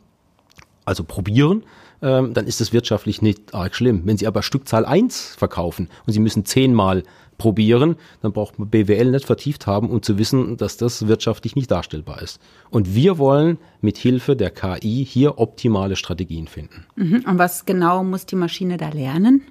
also 0.83 1.03
probieren, 1.03 1.63
ähm, 2.05 2.35
dann 2.35 2.45
ist 2.45 2.61
es 2.61 2.71
wirtschaftlich 2.71 3.23
nicht 3.23 3.55
arg 3.55 3.75
schlimm. 3.75 4.03
Wenn 4.05 4.15
Sie 4.15 4.27
aber 4.27 4.43
Stückzahl 4.43 4.85
1 4.85 5.35
verkaufen 5.37 5.89
und 6.05 6.13
Sie 6.13 6.19
müssen 6.19 6.45
zehnmal 6.45 7.01
probieren, 7.39 7.95
dann 8.21 8.31
braucht 8.31 8.59
man 8.59 8.69
BWL 8.69 9.11
nicht 9.11 9.25
vertieft 9.25 9.65
haben, 9.65 9.89
um 9.89 10.03
zu 10.03 10.17
wissen, 10.19 10.55
dass 10.55 10.77
das 10.77 11.07
wirtschaftlich 11.07 11.55
nicht 11.55 11.71
darstellbar 11.71 12.21
ist. 12.21 12.39
Und 12.69 12.93
wir 12.93 13.17
wollen 13.17 13.57
mit 13.81 13.97
Hilfe 13.97 14.35
der 14.35 14.51
KI 14.51 15.03
hier 15.03 15.39
optimale 15.39 15.95
Strategien 15.95 16.47
finden. 16.47 16.85
Mhm. 16.95 17.25
Und 17.27 17.39
was 17.39 17.65
genau 17.65 18.03
muss 18.03 18.27
die 18.27 18.35
Maschine 18.35 18.77
da 18.77 18.89
lernen? 18.89 19.41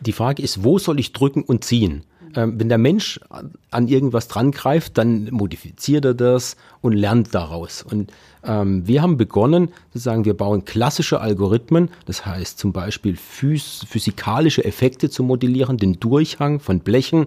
Die 0.00 0.12
Frage 0.12 0.42
ist, 0.42 0.62
wo 0.62 0.78
soll 0.78 1.00
ich 1.00 1.12
drücken 1.12 1.42
und 1.42 1.64
ziehen? 1.64 2.04
Ähm, 2.36 2.60
wenn 2.60 2.68
der 2.68 2.78
Mensch 2.78 3.20
an 3.70 3.88
irgendwas 3.88 4.28
dran 4.28 4.52
greift, 4.52 4.98
dann 4.98 5.28
modifiziert 5.30 6.04
er 6.04 6.14
das 6.14 6.56
und 6.80 6.92
lernt 6.92 7.34
daraus. 7.34 7.82
Und 7.82 8.12
ähm, 8.44 8.86
wir 8.86 9.02
haben 9.02 9.16
begonnen 9.16 9.70
zu 9.92 9.98
sagen, 9.98 10.24
wir 10.24 10.34
bauen 10.34 10.64
klassische 10.64 11.20
Algorithmen, 11.20 11.88
das 12.06 12.26
heißt 12.26 12.58
zum 12.58 12.72
Beispiel 12.72 13.16
phys 13.16 13.84
physikalische 13.88 14.64
Effekte 14.64 15.10
zu 15.10 15.22
modellieren, 15.22 15.76
den 15.76 15.98
Durchhang 15.98 16.60
von 16.60 16.80
Blechen. 16.80 17.26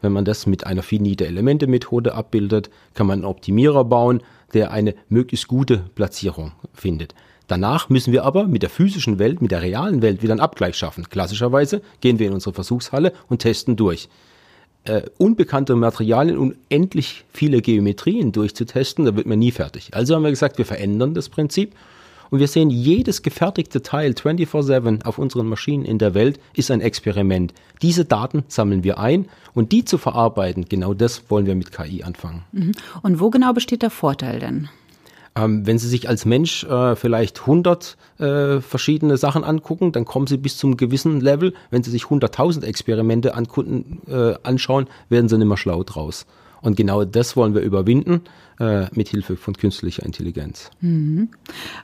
Wenn 0.00 0.12
man 0.12 0.24
das 0.24 0.46
mit 0.46 0.66
einer 0.66 0.82
finite 0.82 1.26
Elemente 1.26 1.66
Methode 1.66 2.14
abbildet, 2.14 2.70
kann 2.94 3.06
man 3.06 3.20
einen 3.20 3.24
Optimierer 3.24 3.84
bauen, 3.84 4.22
der 4.54 4.70
eine 4.70 4.94
möglichst 5.08 5.48
gute 5.48 5.78
Platzierung 5.94 6.52
findet. 6.72 7.14
Danach 7.48 7.88
müssen 7.88 8.12
wir 8.12 8.24
aber 8.24 8.46
mit 8.46 8.62
der 8.62 8.70
physischen 8.70 9.18
Welt, 9.18 9.42
mit 9.42 9.50
der 9.50 9.62
realen 9.62 10.02
Welt 10.02 10.22
wieder 10.22 10.32
einen 10.32 10.40
Abgleich 10.40 10.76
schaffen. 10.76 11.08
Klassischerweise 11.08 11.82
gehen 12.00 12.18
wir 12.18 12.26
in 12.26 12.34
unsere 12.34 12.54
Versuchshalle 12.54 13.12
und 13.28 13.38
testen 13.38 13.74
durch 13.74 14.08
äh, 14.88 15.02
unbekannte 15.18 15.76
Materialien 15.76 16.38
und 16.38 16.56
endlich 16.68 17.24
viele 17.32 17.60
Geometrien 17.60 18.32
durchzutesten, 18.32 19.04
da 19.04 19.16
wird 19.16 19.26
man 19.26 19.38
nie 19.38 19.50
fertig. 19.50 19.90
Also 19.92 20.14
haben 20.14 20.22
wir 20.22 20.30
gesagt, 20.30 20.58
wir 20.58 20.64
verändern 20.64 21.14
das 21.14 21.28
Prinzip 21.28 21.74
und 22.30 22.40
wir 22.40 22.48
sehen, 22.48 22.70
jedes 22.70 23.22
gefertigte 23.22 23.82
Teil 23.82 24.12
24-7 24.12 25.04
auf 25.04 25.18
unseren 25.18 25.46
Maschinen 25.46 25.84
in 25.84 25.98
der 25.98 26.14
Welt 26.14 26.38
ist 26.54 26.70
ein 26.70 26.80
Experiment. 26.80 27.54
Diese 27.82 28.04
Daten 28.04 28.44
sammeln 28.48 28.84
wir 28.84 28.98
ein 28.98 29.26
und 29.54 29.72
die 29.72 29.84
zu 29.84 29.98
verarbeiten, 29.98 30.66
genau 30.68 30.94
das 30.94 31.30
wollen 31.30 31.46
wir 31.46 31.54
mit 31.54 31.72
KI 31.72 32.02
anfangen. 32.02 32.44
Mhm. 32.52 32.72
Und 33.02 33.20
wo 33.20 33.30
genau 33.30 33.52
besteht 33.52 33.82
der 33.82 33.90
Vorteil 33.90 34.40
denn? 34.40 34.68
Ähm, 35.38 35.66
wenn 35.66 35.78
Sie 35.78 35.88
sich 35.88 36.08
als 36.08 36.24
Mensch 36.24 36.64
äh, 36.64 36.96
vielleicht 36.96 37.40
100 37.40 37.96
äh, 38.18 38.60
verschiedene 38.60 39.16
Sachen 39.16 39.44
angucken, 39.44 39.92
dann 39.92 40.04
kommen 40.04 40.26
Sie 40.26 40.36
bis 40.36 40.56
zum 40.56 40.76
gewissen 40.76 41.20
Level. 41.20 41.54
Wenn 41.70 41.82
Sie 41.82 41.90
sich 41.90 42.04
100.000 42.04 42.64
Experimente 42.64 43.34
angucken, 43.34 44.02
äh, 44.08 44.34
anschauen, 44.42 44.88
werden 45.08 45.28
Sie 45.28 45.38
nicht 45.38 45.48
mehr 45.48 45.56
schlau 45.56 45.82
draus. 45.84 46.26
Und 46.60 46.76
genau 46.76 47.04
das 47.04 47.36
wollen 47.36 47.54
wir 47.54 47.60
überwinden 47.60 48.22
äh, 48.58 48.86
mit 48.92 49.08
Hilfe 49.08 49.36
von 49.36 49.54
künstlicher 49.54 50.04
Intelligenz. 50.04 50.70
Mhm. 50.80 51.28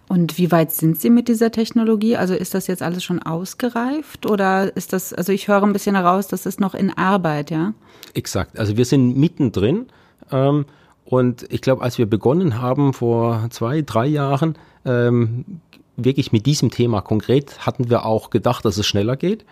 Und 0.08 0.37
wie 0.37 0.50
weit 0.50 0.73
sind 0.73 1.00
Sie 1.00 1.11
mit 1.11 1.28
dieser 1.28 1.52
Technologie? 1.52 2.16
Also 2.16 2.34
ist 2.34 2.54
das 2.54 2.66
jetzt 2.66 2.82
alles 2.82 3.04
schon 3.04 3.23
ausgereift 3.23 4.28
oder 4.28 4.76
ist 4.76 4.92
das, 4.92 5.12
also 5.12 5.30
ich 5.32 5.46
höre 5.46 5.62
ein 5.62 5.73
bisschen 5.73 5.94
heraus, 5.94 6.26
das 6.26 6.44
ist 6.44 6.58
noch 6.58 6.75
in 6.75 6.90
Arbeit, 6.90 7.52
ja? 7.52 7.73
Exakt. 8.14 8.58
Also 8.58 8.76
wir 8.76 8.84
sind 8.84 9.16
mittendrin. 9.16 9.87
Ähm, 10.32 10.64
und 11.04 11.44
ich 11.50 11.61
glaube, 11.61 11.82
als 11.82 11.99
wir 11.99 12.06
begonnen 12.06 12.61
haben 12.61 12.92
vor 12.92 13.46
zwei, 13.50 13.82
drei 13.82 14.06
Jahren, 14.06 14.56
ähm, 14.84 15.44
wirklich 15.96 16.32
mit 16.32 16.46
diesem 16.46 16.70
Thema 16.70 17.00
konkret, 17.02 17.66
hatten 17.66 17.90
wir 17.90 18.04
auch 18.04 18.30
gedacht, 18.30 18.64
dass 18.64 18.78
es 18.78 18.87
schneller 18.87 19.16
geht. 19.16 19.44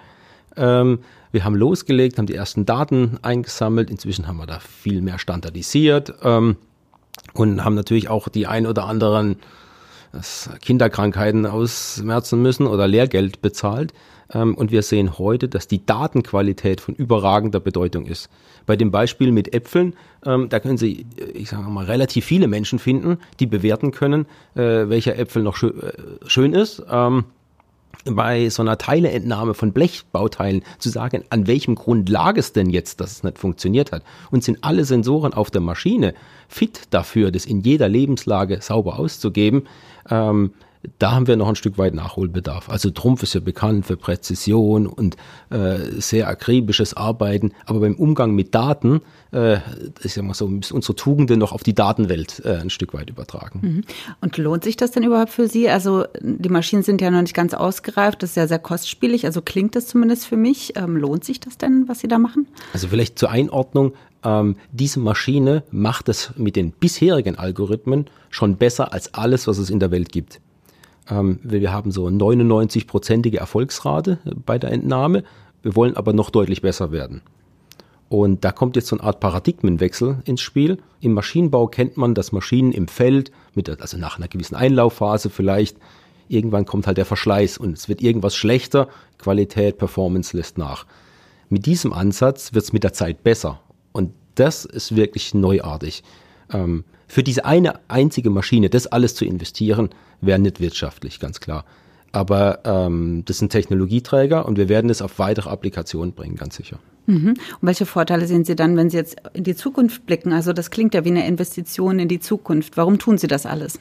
Ähm, 0.56 1.00
wir 1.30 1.44
haben 1.44 1.54
losgelegt, 1.54 2.18
haben 2.18 2.26
die 2.26 2.34
ersten 2.34 2.66
Daten 2.66 3.18
eingesammelt. 3.22 3.90
Inzwischen 3.90 4.26
haben 4.26 4.38
wir 4.38 4.46
da 4.46 4.58
viel 4.60 5.00
mehr 5.00 5.18
standardisiert 5.18 6.14
ähm, 6.22 6.56
und 7.34 7.64
haben 7.64 7.74
natürlich 7.74 8.08
auch 8.08 8.28
die 8.28 8.46
ein 8.46 8.66
oder 8.66 8.86
anderen 8.86 9.36
Kinderkrankheiten 10.60 11.46
ausmerzen 11.46 12.42
müssen 12.42 12.66
oder 12.66 12.86
Lehrgeld 12.86 13.40
bezahlt. 13.40 13.94
Ähm, 14.34 14.54
und 14.54 14.70
wir 14.70 14.82
sehen 14.82 15.18
heute, 15.18 15.48
dass 15.48 15.68
die 15.68 15.84
Datenqualität 15.84 16.80
von 16.80 16.94
überragender 16.94 17.60
Bedeutung 17.60 18.06
ist. 18.06 18.28
Bei 18.66 18.76
dem 18.76 18.90
Beispiel 18.90 19.32
mit 19.32 19.54
Äpfeln, 19.54 19.94
ähm, 20.24 20.48
da 20.48 20.60
können 20.60 20.78
Sie, 20.78 21.06
ich 21.34 21.50
sage 21.50 21.62
mal, 21.64 21.84
relativ 21.84 22.24
viele 22.24 22.48
Menschen 22.48 22.78
finden, 22.78 23.18
die 23.40 23.46
bewerten 23.46 23.90
können, 23.90 24.26
äh, 24.54 24.88
welcher 24.88 25.18
Äpfel 25.18 25.42
noch 25.42 25.56
schön, 25.56 25.80
äh, 25.80 25.92
schön 26.26 26.54
ist. 26.54 26.82
Ähm, 26.90 27.24
bei 28.04 28.48
so 28.48 28.62
einer 28.62 28.78
Teileentnahme 28.78 29.54
von 29.54 29.72
Blechbauteilen 29.72 30.62
zu 30.78 30.88
sagen, 30.88 31.22
an 31.30 31.46
welchem 31.46 31.74
Grund 31.74 32.08
lag 32.08 32.36
es 32.36 32.52
denn 32.52 32.70
jetzt, 32.70 33.00
dass 33.00 33.12
es 33.12 33.22
nicht 33.22 33.38
funktioniert 33.38 33.92
hat? 33.92 34.02
Und 34.30 34.42
sind 34.42 34.58
alle 34.62 34.84
Sensoren 34.84 35.34
auf 35.34 35.50
der 35.50 35.60
Maschine 35.60 36.14
fit 36.48 36.82
dafür, 36.90 37.30
das 37.30 37.46
in 37.46 37.60
jeder 37.60 37.88
Lebenslage 37.88 38.60
sauber 38.60 38.98
auszugeben? 38.98 39.64
Da 40.98 41.12
haben 41.12 41.26
wir 41.26 41.36
noch 41.36 41.48
ein 41.48 41.56
Stück 41.56 41.78
weit 41.78 41.94
Nachholbedarf. 41.94 42.68
Also 42.68 42.90
Trumpf 42.90 43.22
ist 43.22 43.34
ja 43.34 43.40
bekannt 43.40 43.86
für 43.86 43.96
Präzision 43.96 44.86
und 44.86 45.16
äh, 45.50 45.78
sehr 45.98 46.28
akribisches 46.28 46.94
Arbeiten, 46.94 47.52
aber 47.66 47.80
beim 47.80 47.94
Umgang 47.94 48.34
mit 48.34 48.54
Daten, 48.54 49.00
äh, 49.32 49.58
ist 50.02 50.16
ja 50.16 50.22
mal 50.22 50.34
so, 50.34 50.48
müssen 50.48 50.74
unsere 50.74 50.94
Tugenden 50.94 51.38
noch 51.38 51.52
auf 51.52 51.62
die 51.62 51.74
Datenwelt 51.74 52.42
äh, 52.44 52.56
ein 52.56 52.70
Stück 52.70 52.94
weit 52.94 53.10
übertragen. 53.10 53.60
Mhm. 53.62 53.84
Und 54.20 54.36
lohnt 54.38 54.64
sich 54.64 54.76
das 54.76 54.90
denn 54.90 55.04
überhaupt 55.04 55.30
für 55.30 55.48
Sie? 55.48 55.68
Also 55.68 56.04
die 56.20 56.48
Maschinen 56.48 56.82
sind 56.82 57.00
ja 57.00 57.10
noch 57.10 57.22
nicht 57.22 57.34
ganz 57.34 57.54
ausgereift, 57.54 58.22
das 58.22 58.30
ist 58.30 58.36
ja 58.36 58.46
sehr 58.46 58.58
kostspielig, 58.58 59.24
also 59.24 59.40
klingt 59.40 59.76
das 59.76 59.86
zumindest 59.86 60.26
für 60.26 60.36
mich. 60.36 60.76
Ähm, 60.76 60.96
lohnt 60.96 61.24
sich 61.24 61.40
das 61.40 61.58
denn, 61.58 61.84
was 61.86 62.00
Sie 62.00 62.08
da 62.08 62.18
machen? 62.18 62.46
Also 62.72 62.88
vielleicht 62.88 63.18
zur 63.18 63.30
Einordnung, 63.30 63.92
ähm, 64.24 64.56
diese 64.70 65.00
Maschine 65.00 65.62
macht 65.70 66.08
es 66.08 66.32
mit 66.36 66.56
den 66.56 66.72
bisherigen 66.72 67.36
Algorithmen 67.36 68.06
schon 68.30 68.56
besser 68.56 68.92
als 68.92 69.14
alles, 69.14 69.46
was 69.46 69.58
es 69.58 69.70
in 69.70 69.80
der 69.80 69.90
Welt 69.90 70.12
gibt. 70.12 70.40
Ähm, 71.10 71.38
wir 71.42 71.72
haben 71.72 71.90
so 71.90 72.06
99-prozentige 72.06 73.38
Erfolgsrate 73.38 74.18
bei 74.46 74.58
der 74.58 74.70
Entnahme. 74.72 75.24
Wir 75.62 75.76
wollen 75.76 75.96
aber 75.96 76.12
noch 76.12 76.30
deutlich 76.30 76.62
besser 76.62 76.92
werden. 76.92 77.22
Und 78.08 78.44
da 78.44 78.52
kommt 78.52 78.76
jetzt 78.76 78.88
so 78.88 78.96
eine 78.96 79.04
Art 79.04 79.20
Paradigmenwechsel 79.20 80.18
ins 80.26 80.42
Spiel. 80.42 80.78
Im 81.00 81.14
Maschinenbau 81.14 81.66
kennt 81.68 81.96
man, 81.96 82.14
dass 82.14 82.30
Maschinen 82.30 82.72
im 82.72 82.86
Feld, 82.86 83.32
mit, 83.54 83.70
also 83.80 83.96
nach 83.96 84.18
einer 84.18 84.28
gewissen 84.28 84.54
Einlaufphase 84.54 85.30
vielleicht, 85.30 85.78
irgendwann 86.28 86.66
kommt 86.66 86.86
halt 86.86 86.98
der 86.98 87.06
Verschleiß 87.06 87.56
und 87.56 87.72
es 87.72 87.88
wird 87.88 88.02
irgendwas 88.02 88.36
schlechter, 88.36 88.88
Qualität, 89.18 89.78
Performance 89.78 90.36
lässt 90.36 90.58
nach. 90.58 90.84
Mit 91.48 91.64
diesem 91.64 91.92
Ansatz 91.92 92.52
wird 92.52 92.64
es 92.64 92.72
mit 92.72 92.84
der 92.84 92.92
Zeit 92.92 93.22
besser. 93.22 93.60
Und 93.92 94.12
das 94.34 94.64
ist 94.64 94.94
wirklich 94.96 95.32
neuartig. 95.32 96.02
Ähm, 96.52 96.84
für 97.08 97.22
diese 97.22 97.44
eine 97.44 97.74
einzige 97.88 98.30
Maschine, 98.30 98.70
das 98.70 98.86
alles 98.86 99.14
zu 99.14 99.24
investieren, 99.24 99.90
wäre 100.20 100.38
nicht 100.38 100.60
wirtschaftlich, 100.60 101.20
ganz 101.20 101.40
klar. 101.40 101.64
Aber 102.12 102.60
ähm, 102.64 103.22
das 103.24 103.38
sind 103.38 103.50
Technologieträger 103.50 104.46
und 104.46 104.58
wir 104.58 104.68
werden 104.68 104.90
es 104.90 105.02
auf 105.02 105.18
weitere 105.18 105.48
Applikationen 105.48 106.12
bringen, 106.12 106.36
ganz 106.36 106.56
sicher. 106.56 106.78
Mhm. 107.06 107.30
Und 107.30 107.36
welche 107.60 107.86
Vorteile 107.86 108.26
sehen 108.26 108.44
Sie 108.44 108.54
dann, 108.54 108.76
wenn 108.76 108.90
Sie 108.90 108.96
jetzt 108.96 109.16
in 109.32 109.44
die 109.44 109.56
Zukunft 109.56 110.06
blicken? 110.06 110.32
Also 110.32 110.52
das 110.52 110.70
klingt 110.70 110.94
ja 110.94 111.04
wie 111.04 111.10
eine 111.10 111.26
Investition 111.26 111.98
in 111.98 112.08
die 112.08 112.20
Zukunft. 112.20 112.76
Warum 112.76 112.98
tun 112.98 113.18
Sie 113.18 113.26
das 113.26 113.46
alles? 113.46 113.80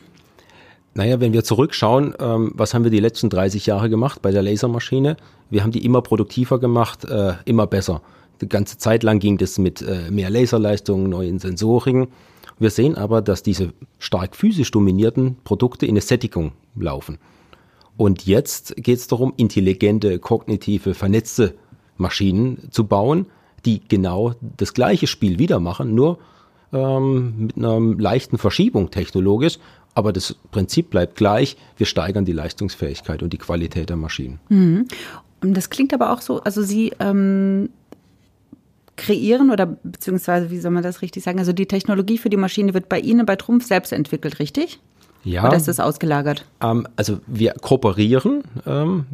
Naja, 0.93 1.19
wenn 1.21 1.31
wir 1.31 1.43
zurückschauen, 1.43 2.15
ähm, 2.19 2.51
was 2.55 2.73
haben 2.73 2.83
wir 2.83 2.91
die 2.91 2.99
letzten 2.99 3.29
30 3.29 3.65
Jahre 3.65 3.89
gemacht 3.89 4.21
bei 4.21 4.31
der 4.31 4.41
Lasermaschine? 4.41 5.15
Wir 5.49 5.63
haben 5.63 5.71
die 5.71 5.85
immer 5.85 6.01
produktiver 6.01 6.59
gemacht, 6.59 7.05
äh, 7.05 7.33
immer 7.45 7.67
besser. 7.67 8.01
Die 8.41 8.49
ganze 8.49 8.77
Zeit 8.77 9.03
lang 9.03 9.19
ging 9.19 9.37
das 9.37 9.57
mit 9.57 9.81
äh, 9.81 10.09
mehr 10.09 10.29
Laserleistungen, 10.29 11.09
neuen 11.09 11.39
Sensoriken. 11.39 12.07
Wir 12.61 12.69
sehen 12.69 12.93
aber, 12.93 13.23
dass 13.23 13.41
diese 13.41 13.73
stark 13.97 14.35
physisch 14.35 14.69
dominierten 14.69 15.37
Produkte 15.43 15.87
in 15.87 15.93
eine 15.93 16.01
Sättigung 16.01 16.51
laufen. 16.75 17.17
Und 17.97 18.27
jetzt 18.27 18.75
geht 18.75 18.99
es 18.99 19.07
darum, 19.07 19.33
intelligente, 19.35 20.19
kognitive, 20.19 20.93
vernetzte 20.93 21.55
Maschinen 21.97 22.67
zu 22.69 22.85
bauen, 22.85 23.25
die 23.65 23.81
genau 23.87 24.35
das 24.57 24.75
gleiche 24.75 25.07
Spiel 25.07 25.39
wieder 25.39 25.59
machen, 25.59 25.95
nur 25.95 26.19
ähm, 26.71 27.47
mit 27.47 27.57
einer 27.57 27.79
leichten 27.79 28.37
Verschiebung 28.37 28.91
technologisch. 28.91 29.57
Aber 29.95 30.13
das 30.13 30.35
Prinzip 30.51 30.91
bleibt 30.91 31.15
gleich. 31.15 31.57
Wir 31.77 31.87
steigern 31.87 32.25
die 32.25 32.31
Leistungsfähigkeit 32.31 33.23
und 33.23 33.33
die 33.33 33.39
Qualität 33.39 33.89
der 33.89 33.97
Maschinen. 33.97 34.39
Mhm. 34.49 34.87
Das 35.41 35.71
klingt 35.71 35.95
aber 35.95 36.13
auch 36.13 36.21
so, 36.21 36.41
also 36.41 36.61
Sie 36.61 36.93
ähm, 36.99 37.69
kreieren 38.97 39.51
oder 39.51 39.65
beziehungsweise, 39.65 40.51
wie 40.51 40.59
soll 40.59 40.71
man 40.71 40.83
das 40.83 41.01
richtig 41.01 41.23
sagen? 41.23 41.39
Also 41.39 41.53
die 41.53 41.65
Technologie 41.65 42.17
für 42.17 42.29
die 42.29 42.37
Maschine 42.37 42.73
wird 42.73 42.89
bei 42.89 42.99
Ihnen 42.99 43.25
bei 43.25 43.35
Trumpf 43.35 43.65
selbst 43.65 43.93
entwickelt, 43.93 44.39
richtig? 44.39 44.79
Ja. 45.23 45.47
Oder 45.47 45.57
ist 45.57 45.67
das 45.67 45.79
ausgelagert? 45.79 46.45
Ähm, 46.61 46.87
also 46.95 47.19
wir 47.27 47.53
kooperieren 47.53 48.43
ähm, 48.65 49.05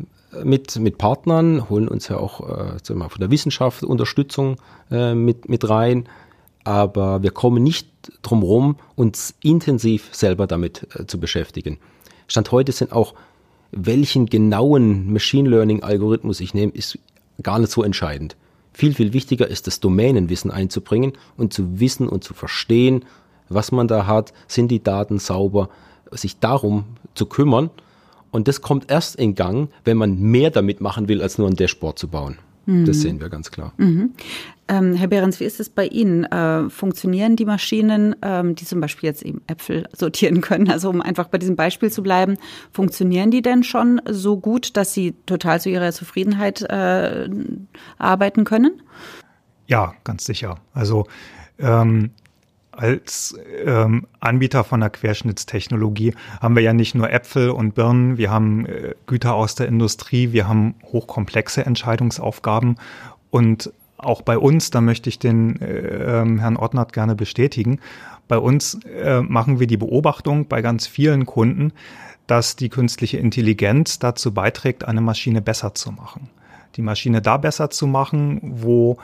mit, 0.44 0.78
mit 0.80 0.98
Partnern, 0.98 1.70
holen 1.70 1.88
uns 1.88 2.08
ja 2.08 2.18
auch 2.18 2.42
äh, 2.42 2.94
mal, 2.94 3.10
von 3.10 3.20
der 3.20 3.32
Wissenschaft 3.32 3.84
Unterstützung 3.84 4.58
äh, 4.92 5.14
mit, 5.14 5.50
mit 5.50 5.68
rein, 5.70 6.08
aber 6.64 7.24
wir 7.24 7.32
kommen 7.32 7.64
nicht 7.64 7.88
drum 8.22 8.42
herum, 8.42 8.76
uns 8.96 9.36
intensiv 9.42 10.10
selber 10.12 10.48
damit 10.48 10.88
äh, 10.96 11.06
zu 11.06 11.20
beschäftigen. 11.20 11.80
Stand 12.28 12.52
heute 12.52 12.72
sind 12.72 12.92
auch, 12.92 13.14
welchen 13.72 14.28
genauen 14.28 15.12
Machine 15.12 15.50
Learning 15.50 15.84
Algorithmus 15.84 16.40
ich 16.40 16.54
nehme, 16.54 16.72
ist 16.74 16.98
gar 17.44 17.60
nicht 17.60 17.72
so 17.72 17.84
entscheidend. 17.84 18.36
Viel, 18.78 18.94
viel 18.94 19.12
wichtiger 19.12 19.48
ist 19.48 19.66
das 19.66 19.80
Domänenwissen 19.80 20.52
einzubringen 20.52 21.14
und 21.36 21.52
zu 21.52 21.80
wissen 21.80 22.08
und 22.08 22.24
zu 22.24 22.36
verstehen, 22.36 23.06
was 23.50 23.72
man 23.72 23.88
da 23.88 24.06
hat, 24.06 24.34
sind 24.48 24.68
die 24.68 24.84
Daten 24.84 25.18
sauber, 25.18 25.70
sich 26.12 26.38
darum 26.38 26.86
zu 27.16 27.26
kümmern. 27.26 27.72
Und 28.30 28.48
das 28.48 28.62
kommt 28.62 28.92
erst 28.92 29.16
in 29.16 29.34
Gang, 29.34 29.72
wenn 29.84 29.98
man 29.98 30.20
mehr 30.20 30.52
damit 30.52 30.80
machen 30.80 31.08
will, 31.08 31.24
als 31.24 31.40
nur 31.40 31.48
ein 31.48 31.56
Dashboard 31.56 31.98
zu 31.98 32.08
bauen. 32.08 32.38
Mhm. 32.68 32.86
Das 32.86 33.02
sehen 33.02 33.20
wir 33.20 33.30
ganz 33.30 33.50
klar. 33.50 33.74
Mhm. 33.78 34.12
Ähm, 34.68 34.94
Herr 34.96 35.08
Behrens, 35.08 35.40
wie 35.40 35.46
ist 35.46 35.62
es 35.62 35.70
bei 35.70 35.88
Ihnen? 35.88 36.26
Äh, 36.26 36.70
funktionieren 36.70 37.38
die 37.38 37.46
Maschinen, 37.46 38.16
ähm, 38.22 38.56
die 38.56 38.66
zum 38.66 38.82
Beispiel 38.82 39.08
jetzt 39.08 39.24
eben 39.24 39.42
Äpfel 39.48 39.88
sortieren 39.98 40.42
können, 40.42 40.70
also 40.70 40.90
um 40.90 41.02
einfach 41.02 41.30
bei 41.30 41.38
diesem 41.38 41.56
Beispiel 41.56 41.90
zu 41.90 42.04
bleiben, 42.04 42.36
funktionieren 42.72 43.32
die 43.32 43.42
denn 43.42 43.64
schon 43.64 44.02
so 44.10 44.38
gut, 44.38 44.76
dass 44.76 44.94
sie 44.94 45.16
total 45.26 45.62
zu 45.62 45.70
ihrer 45.70 45.94
Zufriedenheit 45.94 46.62
äh, 46.62 47.30
arbeiten 47.98 48.44
können? 48.44 48.82
Ja, 49.68 49.94
ganz 50.04 50.26
sicher. 50.26 50.60
Also 50.74 51.08
ähm, 51.60 52.12
als 52.78 53.38
ähm, 53.66 54.08
Anbieter 54.20 54.64
von 54.64 54.80
der 54.80 54.90
Querschnittstechnologie 54.90 56.14
haben 56.42 56.56
wir 56.56 56.64
ja 56.64 56.74
nicht 56.74 56.96
nur 56.96 57.12
Äpfel 57.12 57.50
und 57.50 57.76
Birnen, 57.76 58.18
wir 58.18 58.30
haben 58.30 58.66
äh, 58.66 58.94
Güter 59.08 59.34
aus 59.34 59.56
der 59.56 59.68
Industrie, 59.68 60.32
wir 60.32 60.48
haben 60.48 60.76
hochkomplexe 60.84 61.66
Entscheidungsaufgaben 61.66 62.78
und 63.32 63.72
auch 63.98 64.22
bei 64.22 64.38
uns, 64.38 64.70
da 64.70 64.80
möchte 64.80 65.10
ich 65.10 65.18
den 65.18 65.60
äh, 65.60 66.22
ähm, 66.22 66.40
Herrn 66.40 66.58
Ottnert 66.58 66.94
gerne 66.94 67.16
bestätigen, 67.16 67.80
bei 68.28 68.38
uns 68.38 68.80
äh, 68.86 69.22
machen 69.22 69.60
wir 69.60 69.68
die 69.68 69.78
Beobachtung 69.78 70.48
bei 70.48 70.62
ganz 70.62 70.86
vielen 70.86 71.26
Kunden, 71.26 71.74
dass 72.28 72.56
die 72.58 72.70
künstliche 72.70 73.18
Intelligenz 73.18 74.00
dazu 74.00 74.34
beiträgt, 74.34 74.86
eine 74.86 75.02
Maschine 75.02 75.42
besser 75.42 75.74
zu 75.74 75.92
machen. 75.92 76.30
Die 76.76 76.82
Maschine 76.82 77.22
da 77.22 77.38
besser 77.38 77.70
zu 77.70 77.88
machen, 77.88 78.40
wo 78.44 78.98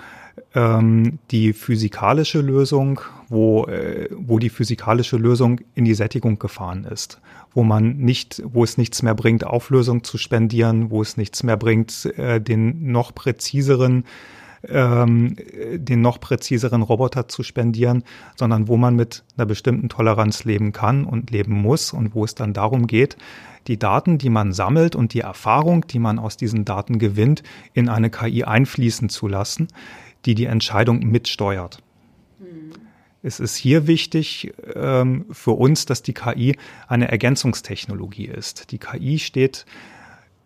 ähm, 0.56 1.20
die 1.32 1.54
physikalische 1.54 2.42
Lösung, 2.42 3.02
wo, 3.30 3.66
äh, 3.66 4.10
wo 4.12 4.40
die 4.40 4.50
physikalische 4.50 5.18
Lösung 5.18 5.62
in 5.76 5.86
die 5.86 5.94
Sättigung 5.94 6.40
gefahren 6.40 6.86
ist, 6.86 7.20
wo 7.54 7.64
man 7.64 7.98
nicht, 7.98 8.42
wo 8.46 8.64
es 8.64 8.78
nichts 8.78 9.02
mehr 9.02 9.16
bringt, 9.16 9.46
Auflösung 9.46 10.04
zu 10.04 10.18
spendieren, 10.18 10.92
wo 10.92 11.02
es 11.02 11.18
nichts 11.18 11.44
mehr 11.44 11.58
bringt, 11.58 12.06
äh, 12.18 12.40
den 12.42 12.92
noch 12.92 13.14
präziseren 13.14 14.06
ähm, 14.70 15.36
den 15.74 16.02
noch 16.02 16.22
präziseren 16.22 16.84
Roboter 16.84 17.28
zu 17.28 17.44
spendieren, 17.44 18.04
sondern 18.38 18.70
wo 18.70 18.78
man 18.78 18.96
mit 18.96 19.24
einer 19.36 19.46
bestimmten 19.46 19.90
Toleranz 19.90 20.46
leben 20.46 20.72
kann 20.72 21.04
und 21.04 21.32
leben 21.32 21.54
muss 21.54 21.92
und 21.92 22.16
wo 22.16 22.24
es 22.24 22.34
dann 22.36 22.54
darum 22.54 22.88
geht, 22.88 23.18
die 23.68 23.78
Daten, 23.78 24.18
die 24.18 24.30
man 24.30 24.54
sammelt 24.54 24.96
und 24.96 25.14
die 25.14 25.22
Erfahrung, 25.22 25.86
die 25.88 26.00
man 26.00 26.20
aus 26.20 26.38
diesen 26.38 26.66
Daten 26.66 27.00
gewinnt, 27.00 27.44
in 27.74 27.90
eine 27.90 28.10
KI 28.10 28.44
einfließen 28.44 29.10
zu 29.10 29.28
lassen, 29.28 29.68
die 30.26 30.36
die 30.36 30.46
Entscheidung 30.46 31.00
mitsteuert. 31.00 31.80
Mhm. 32.40 32.72
Es 33.22 33.40
ist 33.40 33.56
hier 33.56 33.88
wichtig 33.88 34.54
ähm, 34.76 35.26
für 35.32 35.52
uns, 35.52 35.86
dass 35.86 36.04
die 36.04 36.14
KI 36.14 36.58
eine 36.88 37.10
Ergänzungstechnologie 37.10 38.26
ist. 38.26 38.72
Die 38.72 38.80
KI 38.80 39.20
steht 39.20 39.66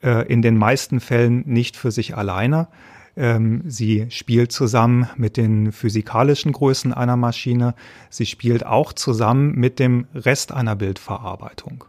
äh, 0.04 0.28
in 0.32 0.42
den 0.42 0.58
meisten 0.58 1.00
Fällen 1.00 1.44
nicht 1.46 1.76
für 1.76 1.92
sich 1.92 2.16
alleine. 2.16 2.68
Ähm, 3.16 3.64
sie 3.66 4.06
spielt 4.10 4.52
zusammen 4.52 5.10
mit 5.18 5.38
den 5.38 5.72
physikalischen 5.72 6.52
Größen 6.52 6.94
einer 6.94 7.18
Maschine. 7.18 7.74
Sie 8.12 8.28
spielt 8.28 8.64
auch 8.64 8.94
zusammen 8.94 9.56
mit 9.56 9.80
dem 9.80 10.06
Rest 10.14 10.52
einer 10.52 10.76
Bildverarbeitung. 10.76 11.86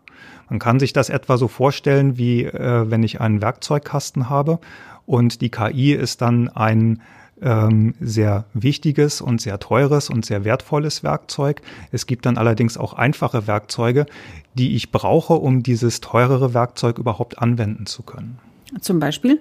Man 0.48 0.58
kann 0.58 0.80
sich 0.80 0.94
das 0.94 1.10
etwa 1.10 1.36
so 1.36 1.46
vorstellen, 1.46 2.16
wie 2.16 2.44
äh, 2.44 2.90
wenn 2.90 3.02
ich 3.02 3.20
einen 3.20 3.42
Werkzeugkasten 3.42 4.30
habe 4.30 4.58
und 5.04 5.42
die 5.42 5.50
KI 5.50 5.92
ist 5.92 6.22
dann 6.22 6.48
ein 6.48 7.02
ähm, 7.42 7.94
sehr 8.00 8.44
wichtiges 8.54 9.20
und 9.20 9.40
sehr 9.40 9.58
teures 9.58 10.10
und 10.10 10.24
sehr 10.24 10.44
wertvolles 10.44 11.02
Werkzeug. 11.02 11.62
Es 11.92 12.06
gibt 12.06 12.26
dann 12.26 12.38
allerdings 12.38 12.76
auch 12.76 12.94
einfache 12.94 13.46
Werkzeuge, 13.46 14.06
die 14.54 14.74
ich 14.76 14.90
brauche, 14.90 15.34
um 15.34 15.62
dieses 15.62 16.00
teurere 16.00 16.54
Werkzeug 16.54 16.98
überhaupt 16.98 17.38
anwenden 17.38 17.86
zu 17.86 18.02
können. 18.02 18.38
Zum 18.80 18.98
Beispiel? 18.98 19.40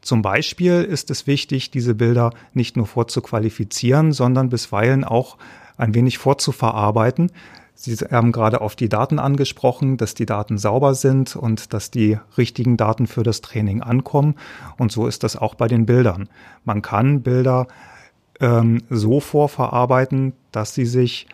Zum 0.00 0.20
Beispiel 0.20 0.82
ist 0.82 1.10
es 1.10 1.26
wichtig, 1.26 1.70
diese 1.70 1.94
Bilder 1.94 2.32
nicht 2.54 2.76
nur 2.76 2.86
vorzuqualifizieren, 2.86 4.12
sondern 4.12 4.48
bisweilen 4.48 5.04
auch 5.04 5.38
ein 5.76 5.94
wenig 5.94 6.18
vorzuverarbeiten, 6.18 7.30
Sie 7.74 7.94
haben 7.96 8.32
gerade 8.32 8.60
auf 8.60 8.76
die 8.76 8.88
Daten 8.88 9.18
angesprochen, 9.18 9.96
dass 9.96 10.14
die 10.14 10.26
Daten 10.26 10.58
sauber 10.58 10.94
sind 10.94 11.34
und 11.36 11.72
dass 11.72 11.90
die 11.90 12.18
richtigen 12.36 12.76
Daten 12.76 13.06
für 13.06 13.22
das 13.22 13.40
Training 13.40 13.82
ankommen. 13.82 14.36
Und 14.78 14.92
so 14.92 15.06
ist 15.06 15.24
das 15.24 15.36
auch 15.36 15.54
bei 15.54 15.68
den 15.68 15.86
Bildern. 15.86 16.28
Man 16.64 16.82
kann 16.82 17.22
Bilder 17.22 17.66
ähm, 18.40 18.82
so 18.90 19.20
vorverarbeiten, 19.20 20.34
dass 20.52 20.74
sie 20.74 20.86
sich 20.86 21.26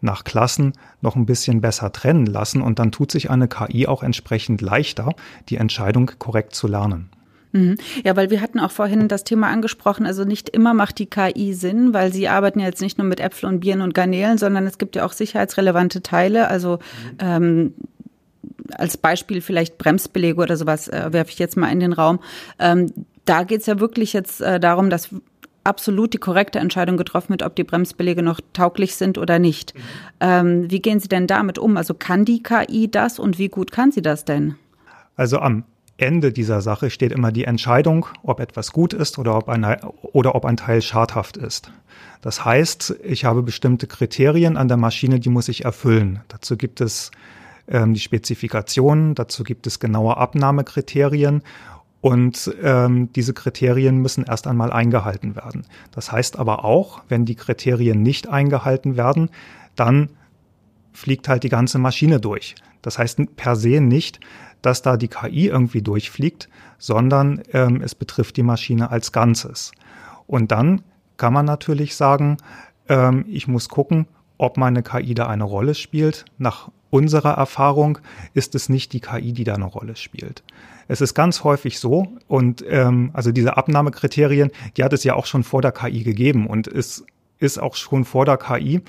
nach 0.00 0.24
Klassen 0.24 0.74
noch 1.00 1.16
ein 1.16 1.26
bisschen 1.26 1.60
besser 1.60 1.90
trennen 1.90 2.26
lassen 2.26 2.60
und 2.60 2.78
dann 2.78 2.92
tut 2.92 3.10
sich 3.10 3.30
eine 3.30 3.48
KI 3.48 3.86
auch 3.86 4.02
entsprechend 4.02 4.60
leichter, 4.60 5.14
die 5.48 5.56
Entscheidung 5.56 6.12
korrekt 6.18 6.54
zu 6.54 6.68
lernen. 6.68 7.10
Mhm. 7.52 7.76
Ja, 8.04 8.16
weil 8.16 8.30
wir 8.30 8.40
hatten 8.40 8.60
auch 8.60 8.70
vorhin 8.70 9.08
das 9.08 9.24
Thema 9.24 9.48
angesprochen, 9.48 10.06
also 10.06 10.24
nicht 10.24 10.48
immer 10.48 10.74
macht 10.74 10.98
die 10.98 11.06
KI 11.06 11.54
Sinn, 11.54 11.94
weil 11.94 12.12
sie 12.12 12.28
arbeiten 12.28 12.60
ja 12.60 12.66
jetzt 12.66 12.80
nicht 12.80 12.98
nur 12.98 13.06
mit 13.06 13.20
Äpfeln 13.20 13.54
und 13.54 13.60
Birnen 13.60 13.82
und 13.82 13.94
Garnelen, 13.94 14.38
sondern 14.38 14.66
es 14.66 14.78
gibt 14.78 14.96
ja 14.96 15.04
auch 15.06 15.12
sicherheitsrelevante 15.12 16.02
Teile, 16.02 16.48
also 16.48 16.78
ähm, 17.18 17.74
als 18.72 18.96
Beispiel 18.96 19.40
vielleicht 19.40 19.78
Bremsbelege 19.78 20.40
oder 20.40 20.56
sowas 20.56 20.88
äh, 20.88 21.12
werfe 21.12 21.30
ich 21.30 21.38
jetzt 21.38 21.56
mal 21.56 21.70
in 21.70 21.80
den 21.80 21.92
Raum. 21.92 22.20
Ähm, 22.58 22.92
da 23.24 23.44
geht 23.44 23.60
es 23.60 23.66
ja 23.66 23.80
wirklich 23.80 24.12
jetzt 24.12 24.40
äh, 24.40 24.60
darum, 24.60 24.90
dass 24.90 25.10
absolut 25.64 26.14
die 26.14 26.18
korrekte 26.18 26.60
Entscheidung 26.60 26.96
getroffen 26.96 27.30
wird, 27.30 27.42
ob 27.42 27.56
die 27.56 27.64
Bremsbelege 27.64 28.22
noch 28.22 28.40
tauglich 28.52 28.94
sind 28.94 29.18
oder 29.18 29.38
nicht. 29.38 29.74
Mhm. 29.74 29.80
Ähm, 30.20 30.70
wie 30.70 30.80
gehen 30.80 31.00
Sie 31.00 31.08
denn 31.08 31.26
damit 31.26 31.58
um? 31.58 31.76
Also 31.76 31.94
kann 31.94 32.24
die 32.24 32.42
KI 32.42 32.88
das 32.90 33.18
und 33.18 33.38
wie 33.38 33.48
gut 33.48 33.72
kann 33.72 33.90
sie 33.90 34.02
das 34.02 34.24
denn? 34.24 34.54
Also 35.16 35.38
am 35.38 35.64
Ende 35.98 36.30
dieser 36.32 36.60
Sache 36.60 36.90
steht 36.90 37.12
immer 37.12 37.32
die 37.32 37.44
Entscheidung, 37.44 38.06
ob 38.22 38.40
etwas 38.40 38.72
gut 38.72 38.92
ist 38.92 39.18
oder 39.18 39.36
ob 39.36 39.48
ein, 39.48 39.64
oder 40.02 40.34
ob 40.34 40.44
ein 40.44 40.56
Teil 40.56 40.82
schadhaft 40.82 41.36
ist. 41.36 41.70
Das 42.20 42.44
heißt, 42.44 42.96
ich 43.02 43.24
habe 43.24 43.42
bestimmte 43.42 43.86
Kriterien 43.86 44.56
an 44.56 44.68
der 44.68 44.76
Maschine, 44.76 45.20
die 45.20 45.30
muss 45.30 45.48
ich 45.48 45.64
erfüllen. 45.64 46.20
Dazu 46.28 46.56
gibt 46.56 46.80
es 46.80 47.10
ähm, 47.68 47.94
die 47.94 48.00
Spezifikationen, 48.00 49.14
dazu 49.14 49.42
gibt 49.42 49.66
es 49.66 49.80
genaue 49.80 50.16
Abnahmekriterien 50.16 51.42
und 52.02 52.54
ähm, 52.62 53.10
diese 53.14 53.32
Kriterien 53.32 53.98
müssen 53.98 54.24
erst 54.24 54.46
einmal 54.46 54.72
eingehalten 54.72 55.34
werden. 55.34 55.66
Das 55.92 56.12
heißt 56.12 56.38
aber 56.38 56.64
auch, 56.64 57.02
wenn 57.08 57.24
die 57.24 57.34
Kriterien 57.36 58.02
nicht 58.02 58.28
eingehalten 58.28 58.96
werden, 58.96 59.30
dann 59.76 60.10
fliegt 60.92 61.28
halt 61.28 61.42
die 61.42 61.48
ganze 61.48 61.78
Maschine 61.78 62.20
durch. 62.20 62.54
Das 62.82 62.98
heißt 62.98 63.36
per 63.36 63.56
se 63.56 63.80
nicht, 63.80 64.20
dass 64.66 64.82
da 64.82 64.96
die 64.96 65.06
KI 65.06 65.46
irgendwie 65.46 65.80
durchfliegt, 65.80 66.48
sondern 66.78 67.40
ähm, 67.52 67.80
es 67.82 67.94
betrifft 67.94 68.36
die 68.36 68.42
Maschine 68.42 68.90
als 68.90 69.12
Ganzes. 69.12 69.70
Und 70.26 70.50
dann 70.50 70.82
kann 71.16 71.32
man 71.32 71.46
natürlich 71.46 71.94
sagen, 71.94 72.38
ähm, 72.88 73.24
ich 73.28 73.46
muss 73.46 73.68
gucken, 73.68 74.08
ob 74.38 74.56
meine 74.56 74.82
KI 74.82 75.14
da 75.14 75.28
eine 75.28 75.44
Rolle 75.44 75.76
spielt. 75.76 76.24
Nach 76.36 76.68
unserer 76.90 77.34
Erfahrung 77.34 77.98
ist 78.34 78.56
es 78.56 78.68
nicht 78.68 78.92
die 78.92 78.98
KI, 78.98 79.32
die 79.32 79.44
da 79.44 79.54
eine 79.54 79.66
Rolle 79.66 79.94
spielt. 79.94 80.42
Es 80.88 81.00
ist 81.00 81.14
ganz 81.14 81.44
häufig 81.44 81.78
so, 81.78 82.08
und 82.26 82.64
ähm, 82.68 83.10
also 83.12 83.30
diese 83.30 83.56
Abnahmekriterien, 83.56 84.50
die 84.76 84.82
hat 84.82 84.92
es 84.92 85.04
ja 85.04 85.14
auch 85.14 85.26
schon 85.26 85.44
vor 85.44 85.62
der 85.62 85.70
KI 85.70 86.02
gegeben 86.02 86.48
und 86.48 86.66
es 86.66 87.04
ist 87.38 87.58
auch 87.62 87.76
schon 87.76 88.04
vor 88.04 88.24
der 88.24 88.36
KI 88.36 88.82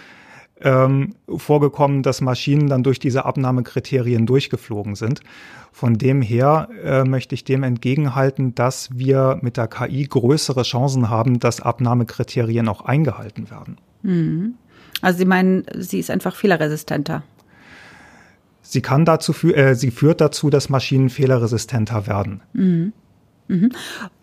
ähm, 0.62 1.16
vorgekommen, 1.36 2.04
dass 2.04 2.22
Maschinen 2.22 2.68
dann 2.68 2.84
durch 2.84 3.00
diese 3.00 3.26
Abnahmekriterien 3.26 4.26
durchgeflogen 4.26 4.96
sind. 4.96 5.22
Von 5.72 5.98
dem 5.98 6.22
her 6.22 6.70
äh, 6.84 7.04
möchte 7.04 7.36
ich 7.36 7.44
dem 7.44 7.64
entgegenhalten, 7.64 8.56
dass 8.56 8.90
wir 8.98 9.40
mit 9.42 9.58
der 9.58 9.68
KI 9.68 10.08
größere 10.08 10.64
Chancen 10.64 11.10
haben, 11.10 11.40
dass 11.40 11.62
Abnahmekriterien 11.62 12.68
auch 12.68 12.82
eingehalten 12.82 13.50
werden. 13.52 13.78
Mhm. 14.02 14.56
Also 15.02 15.20
Sie 15.20 15.26
meinen, 15.26 15.66
sie 15.76 16.00
ist 16.00 16.10
einfach 16.10 16.36
fehlerresistenter? 16.36 17.24
Sie 18.62 18.82
kann 18.82 19.06
dazu, 19.06 19.34
äh, 19.54 19.76
sie 19.76 19.92
führt 19.92 20.20
dazu, 20.20 20.50
dass 20.50 20.70
Maschinen 20.70 21.10
fehlerresistenter 21.10 22.08
werden. 22.08 22.42
Mhm. 22.54 22.94
Mhm. 23.48 23.72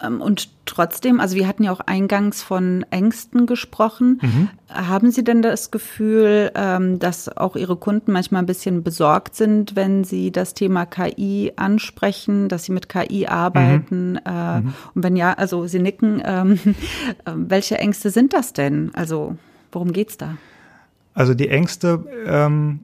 Ähm, 0.02 0.20
und 0.20 0.50
trotzdem, 0.74 1.20
also 1.20 1.36
wir 1.36 1.46
hatten 1.46 1.64
ja 1.64 1.72
auch 1.72 1.80
eingangs 1.80 2.42
von 2.42 2.84
Ängsten 2.90 3.46
gesprochen. 3.46 4.20
Mhm. 4.20 4.48
Haben 4.68 5.10
Sie 5.10 5.22
denn 5.22 5.42
das 5.42 5.70
Gefühl, 5.70 6.50
ähm, 6.54 6.98
dass 6.98 7.34
auch 7.36 7.56
Ihre 7.56 7.76
Kunden 7.76 8.12
manchmal 8.12 8.42
ein 8.42 8.46
bisschen 8.46 8.82
besorgt 8.82 9.36
sind, 9.36 9.76
wenn 9.76 10.04
Sie 10.04 10.32
das 10.32 10.54
Thema 10.54 10.84
KI 10.84 11.52
ansprechen, 11.56 12.48
dass 12.48 12.64
Sie 12.64 12.72
mit 12.72 12.88
KI 12.88 13.26
arbeiten? 13.26 14.12
Mhm. 14.12 14.20
Äh, 14.24 14.60
mhm. 14.60 14.74
Und 14.94 15.02
wenn 15.02 15.16
ja, 15.16 15.32
also 15.34 15.66
Sie 15.66 15.78
nicken, 15.78 16.22
ähm, 16.26 16.58
welche 17.34 17.78
Ängste 17.78 18.10
sind 18.10 18.32
das 18.32 18.52
denn? 18.52 18.90
Also 18.94 19.36
worum 19.72 19.92
geht's 19.92 20.16
da? 20.16 20.36
Also 21.14 21.34
die 21.34 21.48
Ängste, 21.48 22.04
ähm, 22.26 22.80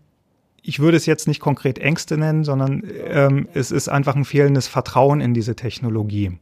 ich 0.63 0.79
würde 0.79 0.97
es 0.97 1.07
jetzt 1.07 1.27
nicht 1.27 1.41
konkret 1.41 1.79
Ängste 1.79 2.17
nennen, 2.17 2.45
sondern 2.45 2.85
ähm, 3.09 3.49
es 3.55 3.73
ist 3.73 3.89
einfach 3.89 4.15
ein 4.15 4.25
fehlendes 4.25 4.69
Vertrauen 4.69 5.21
in 5.21 5.35
diese 5.35 5.57
Technologie. 5.57 6.39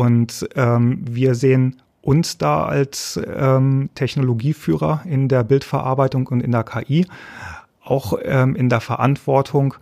Und 0.00 0.48
ähm, 0.56 1.04
wir 1.06 1.34
sehen 1.34 1.82
uns 2.00 2.38
da 2.38 2.64
als 2.64 3.20
ähm, 3.36 3.90
Technologieführer 3.94 5.02
in 5.04 5.28
der 5.28 5.44
Bildverarbeitung 5.44 6.26
und 6.28 6.40
in 6.40 6.52
der 6.52 6.64
KI 6.64 7.06
auch 7.84 8.14
ähm, 8.22 8.56
in 8.56 8.70
der 8.70 8.80
Verantwortung, 8.80 9.74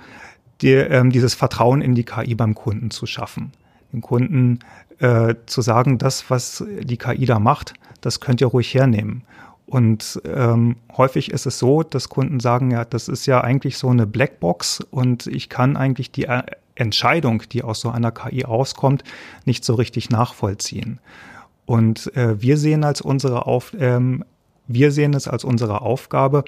die, 0.60 0.72
ähm, 0.72 1.12
dieses 1.12 1.34
Vertrauen 1.34 1.82
in 1.82 1.94
die 1.94 2.02
KI 2.02 2.34
beim 2.34 2.56
Kunden 2.56 2.90
zu 2.90 3.06
schaffen. 3.06 3.52
Dem 3.92 4.00
Kunden 4.00 4.58
äh, 4.98 5.36
zu 5.46 5.62
sagen, 5.62 5.98
das, 5.98 6.28
was 6.30 6.64
die 6.66 6.96
KI 6.96 7.24
da 7.24 7.38
macht, 7.38 7.74
das 8.00 8.18
könnt 8.18 8.40
ihr 8.40 8.48
ruhig 8.48 8.74
hernehmen. 8.74 9.22
Und 9.66 10.20
ähm, 10.24 10.74
häufig 10.96 11.30
ist 11.30 11.46
es 11.46 11.60
so, 11.60 11.84
dass 11.84 12.08
Kunden 12.08 12.40
sagen, 12.40 12.72
ja, 12.72 12.84
das 12.84 13.06
ist 13.06 13.26
ja 13.26 13.40
eigentlich 13.40 13.78
so 13.78 13.88
eine 13.90 14.08
Blackbox 14.08 14.80
und 14.90 15.28
ich 15.28 15.48
kann 15.48 15.76
eigentlich 15.76 16.10
die 16.10 16.24
äh, 16.24 16.42
Entscheidung, 16.78 17.42
die 17.52 17.62
aus 17.62 17.80
so 17.80 17.90
einer 17.90 18.12
KI 18.12 18.44
auskommt, 18.44 19.04
nicht 19.44 19.64
so 19.64 19.74
richtig 19.74 20.10
nachvollziehen. 20.10 21.00
Und 21.66 22.14
äh, 22.16 22.40
wir 22.40 22.56
sehen 22.56 22.84
als 22.84 23.00
unsere 23.00 23.46
Auf, 23.46 23.74
ähm, 23.78 24.24
wir 24.66 24.90
sehen 24.92 25.14
es 25.14 25.28
als 25.28 25.44
unsere 25.44 25.82
Aufgabe, 25.82 26.44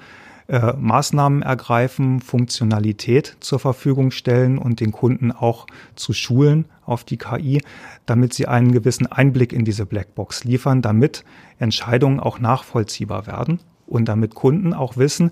äh, 0.50 0.72
Maßnahmen 0.76 1.42
ergreifen, 1.42 2.20
Funktionalität 2.20 3.36
zur 3.40 3.58
Verfügung 3.60 4.10
stellen 4.10 4.58
und 4.58 4.80
den 4.80 4.92
Kunden 4.92 5.30
auch 5.30 5.66
zu 5.94 6.12
schulen 6.12 6.64
auf 6.84 7.04
die 7.04 7.18
KI, 7.18 7.62
damit 8.06 8.34
sie 8.34 8.48
einen 8.48 8.72
gewissen 8.72 9.06
Einblick 9.06 9.52
in 9.52 9.64
diese 9.64 9.86
Blackbox 9.86 10.44
liefern, 10.44 10.82
damit 10.82 11.24
Entscheidungen 11.58 12.18
auch 12.18 12.40
nachvollziehbar 12.40 13.26
werden 13.26 13.60
und 13.86 14.06
damit 14.06 14.34
Kunden 14.34 14.74
auch 14.74 14.96
wissen, 14.96 15.30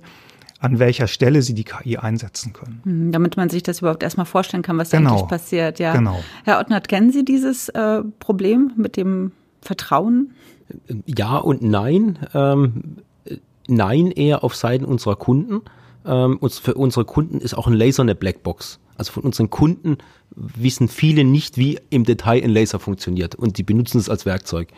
an 0.61 0.79
welcher 0.79 1.07
Stelle 1.07 1.43
sie 1.43 1.55
die 1.55 1.65
KI 1.65 1.99
einsetzen 1.99 2.53
können. 2.53 2.81
Hm, 2.85 3.13
damit 3.13 3.37
man 3.37 3.49
sich 3.49 3.63
das 3.63 3.81
überhaupt 3.81 4.03
erstmal 4.03 4.27
vorstellen 4.27 4.63
kann, 4.63 4.77
was 4.79 4.91
genau. 4.91 5.11
eigentlich 5.11 5.29
passiert. 5.29 5.79
Ja. 5.79 5.93
Genau. 5.93 6.21
Herr 6.45 6.59
Ottnert, 6.59 6.89
kennen 6.89 7.13
Sie 7.13 7.25
dieses 7.25 7.69
äh, 7.71 8.03
Problem 8.19 8.73
mit 8.77 8.97
dem 8.97 9.33
Vertrauen? 9.63 10.33
Ja 11.07 11.37
und 11.37 11.63
nein. 11.63 12.19
Ähm, 12.35 12.99
nein 13.69 14.11
eher 14.11 14.43
auf 14.43 14.57
Seiten 14.57 14.85
unserer 14.85 15.17
Kunden. 15.17 15.63
Ähm, 16.05 16.39
für 16.41 16.75
unsere 16.75 17.05
Kunden 17.05 17.41
ist 17.41 17.55
auch 17.55 17.67
ein 17.67 17.75
Laser 17.75 18.03
eine 18.03 18.15
Blackbox. 18.15 18.81
Also 18.97 19.13
von 19.13 19.23
unseren 19.23 19.51
Kunden 19.51 19.99
wissen 20.35 20.89
viele 20.89 21.23
nicht, 21.23 21.57
wie 21.57 21.79
im 21.91 22.05
Detail 22.05 22.43
ein 22.43 22.51
Laser 22.51 22.81
funktioniert 22.81 23.37
und 23.37 23.59
die 23.59 23.63
benutzen 23.63 23.99
es 23.99 24.09
als 24.09 24.27
Werkzeug. 24.27 24.69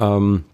Ähm, 0.00 0.44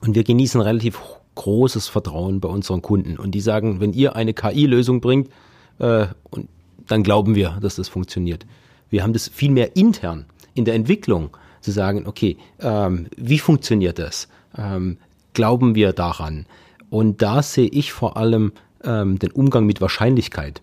und 0.00 0.14
wir 0.14 0.24
genießen 0.24 0.60
relativ 0.60 0.98
großes 1.34 1.88
Vertrauen 1.88 2.40
bei 2.40 2.48
unseren 2.48 2.82
Kunden 2.82 3.16
und 3.16 3.32
die 3.32 3.40
sagen, 3.40 3.80
wenn 3.80 3.92
ihr 3.92 4.16
eine 4.16 4.34
KI-Lösung 4.34 5.00
bringt, 5.00 5.30
äh, 5.78 6.06
und 6.30 6.48
dann 6.86 7.02
glauben 7.02 7.34
wir, 7.34 7.58
dass 7.60 7.76
das 7.76 7.88
funktioniert. 7.88 8.46
Wir 8.90 9.02
haben 9.02 9.12
das 9.12 9.28
viel 9.28 9.50
mehr 9.50 9.76
intern 9.76 10.26
in 10.54 10.64
der 10.64 10.74
Entwicklung 10.74 11.30
zu 11.60 11.70
sagen, 11.70 12.06
okay, 12.06 12.36
ähm, 12.60 13.06
wie 13.16 13.38
funktioniert 13.38 13.98
das? 13.98 14.28
Ähm, 14.56 14.98
glauben 15.32 15.74
wir 15.74 15.92
daran? 15.92 16.46
Und 16.90 17.22
da 17.22 17.42
sehe 17.42 17.68
ich 17.68 17.92
vor 17.92 18.16
allem 18.16 18.52
ähm, 18.84 19.18
den 19.18 19.30
Umgang 19.30 19.64
mit 19.64 19.80
Wahrscheinlichkeit. 19.80 20.60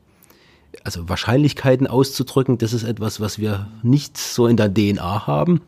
Also 0.83 1.09
Wahrscheinlichkeiten 1.09 1.87
auszudrücken, 1.87 2.57
das 2.57 2.73
ist 2.73 2.83
etwas, 2.83 3.19
was 3.19 3.39
wir 3.39 3.67
nicht 3.81 4.17
so 4.17 4.45
in 4.45 4.57
der 4.57 4.71
DNA 4.71 5.25
haben. 5.25 5.61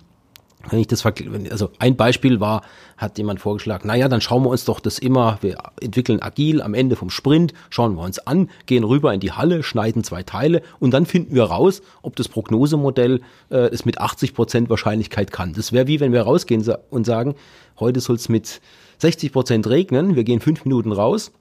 Wenn 0.69 0.79
ich 0.79 0.87
das 0.87 1.05
also 1.05 1.71
ein 1.79 1.95
Beispiel 1.95 2.39
war, 2.39 2.61
hat 2.97 3.17
jemand 3.17 3.39
vorgeschlagen, 3.39 3.87
naja, 3.87 4.07
dann 4.07 4.21
schauen 4.21 4.43
wir 4.43 4.49
uns 4.49 4.65
doch 4.65 4.79
das 4.79 4.99
immer, 4.99 5.37
wir 5.41 5.57
entwickeln 5.81 6.21
agil 6.21 6.61
am 6.61 6.73
Ende 6.73 6.95
vom 6.95 7.09
Sprint, 7.09 7.53
schauen 7.69 7.95
wir 7.95 8.03
uns 8.03 8.19
an, 8.19 8.49
gehen 8.65 8.83
rüber 8.83 9.13
in 9.13 9.19
die 9.19 9.31
Halle, 9.31 9.63
schneiden 9.63 10.03
zwei 10.03 10.23
Teile 10.23 10.61
und 10.79 10.91
dann 10.91 11.05
finden 11.05 11.35
wir 11.35 11.43
raus, 11.43 11.81
ob 12.01 12.15
das 12.15 12.27
Prognosemodell 12.27 13.21
äh, 13.49 13.57
es 13.69 13.85
mit 13.85 13.99
80 13.99 14.33
Prozent 14.33 14.69
Wahrscheinlichkeit 14.69 15.31
kann. 15.31 15.53
Das 15.53 15.71
wäre 15.71 15.87
wie 15.87 15.99
wenn 15.99 16.13
wir 16.13 16.21
rausgehen 16.21 16.63
und 16.89 17.05
sagen, 17.05 17.35
heute 17.79 17.99
soll 17.99 18.17
es 18.17 18.29
mit 18.29 18.61
60 18.99 19.31
Prozent 19.31 19.67
regnen, 19.67 20.15
wir 20.15 20.23
gehen 20.23 20.39
fünf 20.39 20.63
Minuten 20.63 20.91
raus 20.91 21.31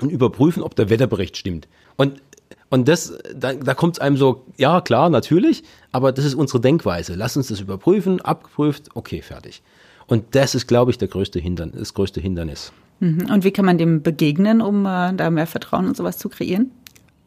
und 0.00 0.10
überprüfen, 0.10 0.62
ob 0.62 0.76
der 0.76 0.88
Wetterbericht 0.88 1.36
stimmt. 1.36 1.68
Und 1.96 2.22
und 2.70 2.88
das, 2.88 3.12
da, 3.34 3.54
da 3.54 3.74
kommt 3.74 3.96
es 3.96 4.00
einem 4.00 4.16
so, 4.16 4.44
ja 4.56 4.80
klar, 4.80 5.10
natürlich, 5.10 5.62
aber 5.90 6.12
das 6.12 6.24
ist 6.24 6.34
unsere 6.34 6.60
Denkweise. 6.60 7.14
Lass 7.14 7.36
uns 7.36 7.48
das 7.48 7.60
überprüfen, 7.60 8.20
abgeprüft, 8.20 8.90
okay, 8.94 9.22
fertig. 9.22 9.62
Und 10.06 10.34
das 10.34 10.54
ist, 10.54 10.66
glaube 10.66 10.90
ich, 10.90 10.98
der 10.98 11.08
größte 11.08 11.38
Hindernis, 11.38 11.78
das 11.78 11.94
größte 11.94 12.20
Hindernis. 12.20 12.72
Mhm. 13.00 13.30
Und 13.32 13.44
wie 13.44 13.50
kann 13.50 13.64
man 13.64 13.78
dem 13.78 14.02
begegnen, 14.02 14.60
um 14.60 14.86
äh, 14.86 15.12
da 15.14 15.30
mehr 15.30 15.46
Vertrauen 15.46 15.86
und 15.86 15.96
sowas 15.96 16.18
zu 16.18 16.28
kreieren? 16.28 16.70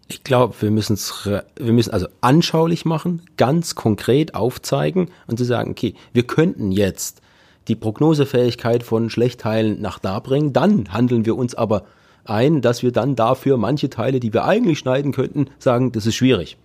Ich 0.07 0.23
glaube, 0.23 0.55
wir 0.59 0.71
müssen 0.71 0.93
es, 0.93 1.25
wir 1.25 1.73
müssen 1.73 1.91
also 1.91 2.07
anschaulich 2.21 2.85
machen, 2.85 3.23
ganz 3.37 3.73
konkret 3.73 4.35
aufzeigen 4.35 5.09
und 5.25 5.37
zu 5.37 5.45
sagen, 5.45 5.71
okay, 5.71 5.95
wir 6.13 6.23
könnten 6.23 6.71
jetzt 6.71 7.21
die 7.67 7.75
Prognosefähigkeit 7.75 8.83
von 8.83 9.09
Schlechtteilen 9.09 9.81
nach 9.81 9.97
da 9.97 10.19
bringen. 10.19 10.53
Dann 10.53 10.93
handeln 10.93 11.25
wir 11.25 11.35
uns 11.35 11.55
aber 11.55 11.85
ein, 12.25 12.61
dass 12.61 12.83
wir 12.83 12.91
dann 12.91 13.15
dafür 13.15 13.57
manche 13.57 13.89
Teile, 13.89 14.19
die 14.19 14.33
wir 14.33 14.45
eigentlich 14.45 14.79
schneiden 14.79 15.11
könnten, 15.11 15.47
sagen, 15.59 15.91
das 15.91 16.05
ist 16.05 16.15
schwierig. 16.15 16.57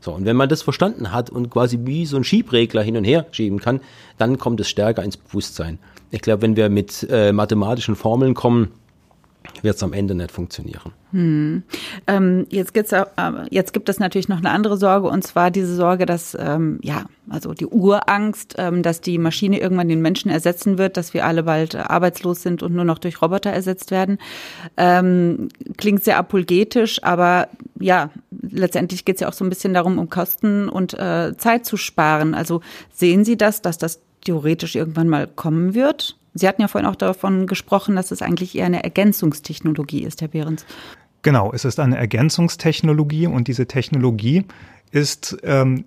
So, 0.00 0.12
und 0.12 0.24
wenn 0.24 0.36
man 0.36 0.48
das 0.48 0.62
verstanden 0.62 1.12
hat 1.12 1.30
und 1.30 1.50
quasi 1.50 1.80
wie 1.82 2.06
so 2.06 2.16
ein 2.16 2.24
Schiebregler 2.24 2.82
hin 2.82 2.96
und 2.96 3.04
her 3.04 3.26
schieben 3.32 3.58
kann, 3.58 3.80
dann 4.18 4.38
kommt 4.38 4.60
es 4.60 4.68
stärker 4.68 5.02
ins 5.02 5.16
Bewusstsein. 5.16 5.78
Ich 6.10 6.20
glaube, 6.20 6.42
wenn 6.42 6.56
wir 6.56 6.68
mit 6.68 7.06
äh, 7.10 7.32
mathematischen 7.32 7.96
Formeln 7.96 8.34
kommen, 8.34 8.72
wird 9.62 9.76
es 9.76 9.82
am 9.82 9.92
Ende 9.92 10.14
nicht 10.14 10.30
funktionieren. 10.30 10.92
Hm. 11.12 11.62
Ähm, 12.06 12.46
jetzt, 12.50 12.74
gibt's, 12.74 12.92
äh, 12.92 13.04
jetzt 13.50 13.72
gibt 13.72 13.88
es 13.88 13.98
natürlich 13.98 14.28
noch 14.28 14.38
eine 14.38 14.50
andere 14.50 14.76
Sorge, 14.76 15.08
und 15.08 15.22
zwar 15.22 15.50
diese 15.50 15.74
Sorge, 15.74 16.06
dass, 16.06 16.36
ähm, 16.38 16.78
ja, 16.82 17.06
also 17.28 17.54
die 17.54 17.66
Urangst, 17.66 18.54
ähm, 18.58 18.82
dass 18.82 19.00
die 19.00 19.18
Maschine 19.18 19.60
irgendwann 19.60 19.88
den 19.88 20.02
Menschen 20.02 20.30
ersetzen 20.30 20.78
wird, 20.78 20.96
dass 20.96 21.14
wir 21.14 21.24
alle 21.24 21.42
bald 21.42 21.74
arbeitslos 21.74 22.42
sind 22.42 22.62
und 22.62 22.74
nur 22.74 22.84
noch 22.84 22.98
durch 22.98 23.22
Roboter 23.22 23.50
ersetzt 23.50 23.90
werden. 23.90 24.18
Ähm, 24.76 25.48
klingt 25.76 26.04
sehr 26.04 26.18
apologetisch, 26.18 27.02
aber 27.02 27.48
ja, 27.78 28.10
letztendlich 28.30 29.04
geht 29.04 29.16
es 29.16 29.20
ja 29.20 29.28
auch 29.28 29.32
so 29.32 29.44
ein 29.44 29.48
bisschen 29.48 29.74
darum, 29.74 29.98
um 29.98 30.10
Kosten 30.10 30.68
und 30.68 30.94
äh, 30.94 31.36
Zeit 31.36 31.66
zu 31.66 31.76
sparen. 31.76 32.34
Also 32.34 32.60
sehen 32.92 33.24
Sie 33.24 33.36
das, 33.36 33.62
dass 33.62 33.78
das 33.78 34.00
theoretisch 34.24 34.74
irgendwann 34.74 35.08
mal 35.08 35.26
kommen 35.26 35.74
wird? 35.74 36.16
Sie 36.38 36.46
hatten 36.46 36.60
ja 36.60 36.68
vorhin 36.68 36.88
auch 36.88 36.96
davon 36.96 37.46
gesprochen, 37.46 37.96
dass 37.96 38.10
es 38.10 38.22
eigentlich 38.22 38.56
eher 38.56 38.66
eine 38.66 38.84
Ergänzungstechnologie 38.84 40.02
ist, 40.02 40.20
Herr 40.20 40.28
Behrens. 40.28 40.66
Genau, 41.22 41.52
es 41.52 41.64
ist 41.64 41.80
eine 41.80 41.96
Ergänzungstechnologie 41.96 43.26
und 43.26 43.48
diese 43.48 43.66
Technologie 43.66 44.44
ist 44.92 45.36
ähm, 45.42 45.86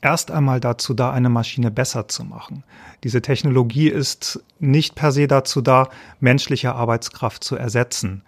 erst 0.00 0.30
einmal 0.30 0.58
dazu 0.58 0.94
da, 0.94 1.12
eine 1.12 1.28
Maschine 1.28 1.70
besser 1.70 2.08
zu 2.08 2.24
machen. 2.24 2.64
Diese 3.04 3.22
Technologie 3.22 3.88
ist 3.88 4.42
nicht 4.58 4.94
per 4.94 5.12
se 5.12 5.26
dazu 5.26 5.60
da, 5.60 5.90
menschliche 6.18 6.74
Arbeitskraft 6.74 7.44
zu 7.44 7.56
ersetzen. 7.56 8.22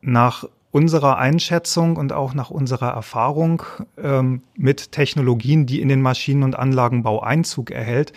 Nach 0.00 0.44
unserer 0.70 1.18
Einschätzung 1.18 1.96
und 1.96 2.12
auch 2.12 2.32
nach 2.32 2.50
unserer 2.50 2.90
Erfahrung 2.90 3.64
ähm, 3.98 4.42
mit 4.54 4.92
Technologien, 4.92 5.66
die 5.66 5.80
in 5.80 5.88
den 5.88 6.00
Maschinen- 6.00 6.44
und 6.44 6.56
Anlagenbau 6.56 7.20
Einzug 7.20 7.72
erhält, 7.72 8.12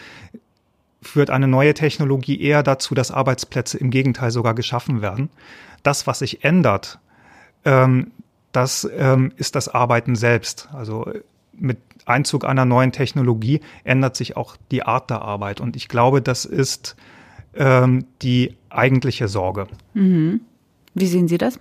führt 1.04 1.30
eine 1.30 1.48
neue 1.48 1.74
Technologie 1.74 2.42
eher 2.42 2.64
dazu, 2.64 2.96
dass 2.96 3.12
Arbeitsplätze 3.12 3.78
im 3.78 3.92
Gegenteil 3.92 4.32
sogar 4.32 4.54
geschaffen 4.56 5.02
werden. 5.02 5.30
Das, 5.84 6.08
was 6.08 6.20
sich 6.20 6.44
ändert, 6.44 7.00
ähm, 7.66 8.12
das 8.52 8.90
ähm, 8.98 9.32
ist 9.38 9.56
das 9.56 9.68
Arbeiten 9.68 10.16
selbst. 10.16 10.70
Also 10.74 11.12
mit 11.54 11.78
Einzug 12.06 12.46
einer 12.46 12.66
neuen 12.66 12.92
Technologie 12.92 13.62
ändert 13.84 14.16
sich 14.16 14.38
auch 14.38 14.58
die 14.72 14.84
Art 14.84 15.10
der 15.10 15.22
Arbeit. 15.22 15.62
Und 15.62 15.76
ich 15.76 15.88
glaube, 15.88 16.22
das 16.22 16.46
ist 16.46 16.96
ähm, 17.56 18.06
die 18.22 18.56
eigentliche 18.70 19.28
Sorge. 19.28 19.68
Mhm. 19.94 20.42
Wie 20.94 21.08
sehen 21.08 21.28
Sie 21.28 21.38
das? 21.38 21.60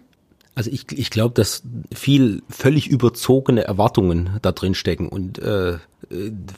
Also 0.54 0.70
ich, 0.70 0.86
ich 0.92 1.10
glaube, 1.10 1.34
dass 1.34 1.62
viel 1.94 2.42
völlig 2.50 2.88
überzogene 2.88 3.64
Erwartungen 3.64 4.38
da 4.42 4.52
drin 4.52 4.74
stecken 4.74 5.08
und 5.08 5.38
äh, 5.38 5.78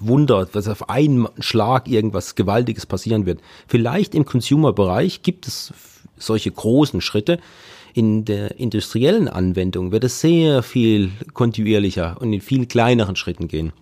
Wunder, 0.00 0.46
dass 0.46 0.66
auf 0.66 0.88
einen 0.88 1.28
Schlag 1.38 1.86
irgendwas 1.86 2.34
Gewaltiges 2.34 2.86
passieren 2.86 3.24
wird. 3.24 3.40
Vielleicht 3.68 4.14
im 4.14 4.24
Consumer-Bereich 4.24 5.22
gibt 5.22 5.46
es 5.46 5.72
solche 6.16 6.50
großen 6.50 7.00
Schritte. 7.00 7.38
In 7.92 8.24
der 8.24 8.58
industriellen 8.58 9.28
Anwendung 9.28 9.92
wird 9.92 10.02
es 10.02 10.20
sehr 10.20 10.64
viel 10.64 11.12
kontinuierlicher 11.32 12.16
und 12.20 12.32
in 12.32 12.40
viel 12.40 12.66
kleineren 12.66 13.14
Schritten 13.14 13.46
gehen. 13.46 13.72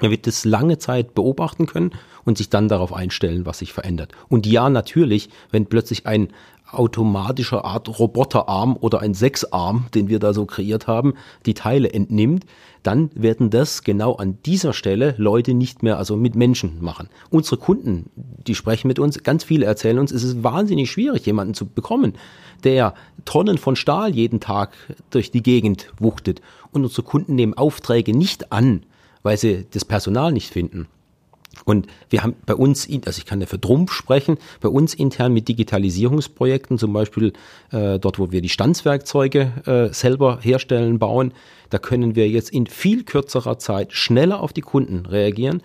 Man 0.00 0.10
wird 0.10 0.26
es 0.26 0.44
lange 0.44 0.78
Zeit 0.78 1.14
beobachten 1.14 1.66
können 1.66 1.92
und 2.24 2.38
sich 2.38 2.50
dann 2.50 2.68
darauf 2.68 2.92
einstellen, 2.92 3.46
was 3.46 3.60
sich 3.60 3.72
verändert. 3.72 4.10
Und 4.28 4.46
ja, 4.46 4.68
natürlich, 4.68 5.28
wenn 5.52 5.66
plötzlich 5.66 6.06
ein 6.06 6.30
automatischer 6.70 7.64
Art 7.64 7.98
Roboterarm 7.98 8.76
oder 8.80 9.00
ein 9.00 9.14
Sechsarm, 9.14 9.86
den 9.94 10.08
wir 10.08 10.18
da 10.18 10.32
so 10.32 10.46
kreiert 10.46 10.86
haben, 10.86 11.14
die 11.46 11.54
Teile 11.54 11.92
entnimmt, 11.92 12.46
dann 12.82 13.10
werden 13.14 13.50
das 13.50 13.82
genau 13.82 14.14
an 14.14 14.38
dieser 14.44 14.72
Stelle 14.72 15.14
Leute 15.16 15.54
nicht 15.54 15.82
mehr, 15.82 15.98
also 15.98 16.16
mit 16.16 16.34
Menschen 16.34 16.82
machen. 16.82 17.08
Unsere 17.30 17.56
Kunden, 17.56 18.10
die 18.16 18.54
sprechen 18.54 18.88
mit 18.88 18.98
uns, 18.98 19.22
ganz 19.22 19.44
viele 19.44 19.66
erzählen 19.66 19.98
uns, 19.98 20.12
es 20.12 20.22
ist 20.22 20.42
wahnsinnig 20.42 20.90
schwierig, 20.90 21.24
jemanden 21.24 21.54
zu 21.54 21.66
bekommen, 21.66 22.14
der 22.62 22.94
Tonnen 23.24 23.58
von 23.58 23.76
Stahl 23.76 24.14
jeden 24.14 24.40
Tag 24.40 24.72
durch 25.10 25.30
die 25.30 25.42
Gegend 25.42 25.92
wuchtet. 25.98 26.40
Und 26.72 26.84
unsere 26.84 27.02
Kunden 27.02 27.34
nehmen 27.34 27.54
Aufträge 27.54 28.16
nicht 28.16 28.52
an, 28.52 28.84
weil 29.22 29.38
sie 29.38 29.66
das 29.70 29.84
Personal 29.84 30.32
nicht 30.32 30.52
finden. 30.52 30.86
Und 31.64 31.86
wir 32.10 32.22
haben 32.22 32.34
bei 32.46 32.54
uns, 32.54 32.88
also 33.06 33.18
ich 33.18 33.26
kann 33.26 33.40
ja 33.40 33.46
für 33.46 33.60
Trumpf 33.60 33.92
sprechen, 33.92 34.38
bei 34.60 34.68
uns 34.68 34.94
intern 34.94 35.32
mit 35.32 35.48
Digitalisierungsprojekten, 35.48 36.78
zum 36.78 36.92
Beispiel 36.92 37.32
äh, 37.70 37.98
dort, 37.98 38.18
wo 38.18 38.32
wir 38.32 38.40
die 38.40 38.48
Stanzwerkzeuge 38.48 39.52
äh, 39.66 39.94
selber 39.94 40.38
herstellen, 40.40 40.98
bauen, 40.98 41.32
da 41.70 41.78
können 41.78 42.14
wir 42.14 42.28
jetzt 42.28 42.50
in 42.50 42.66
viel 42.66 43.04
kürzerer 43.04 43.58
Zeit 43.58 43.92
schneller 43.92 44.40
auf 44.40 44.52
die 44.52 44.60
Kunden 44.60 45.06
reagieren, 45.06 45.62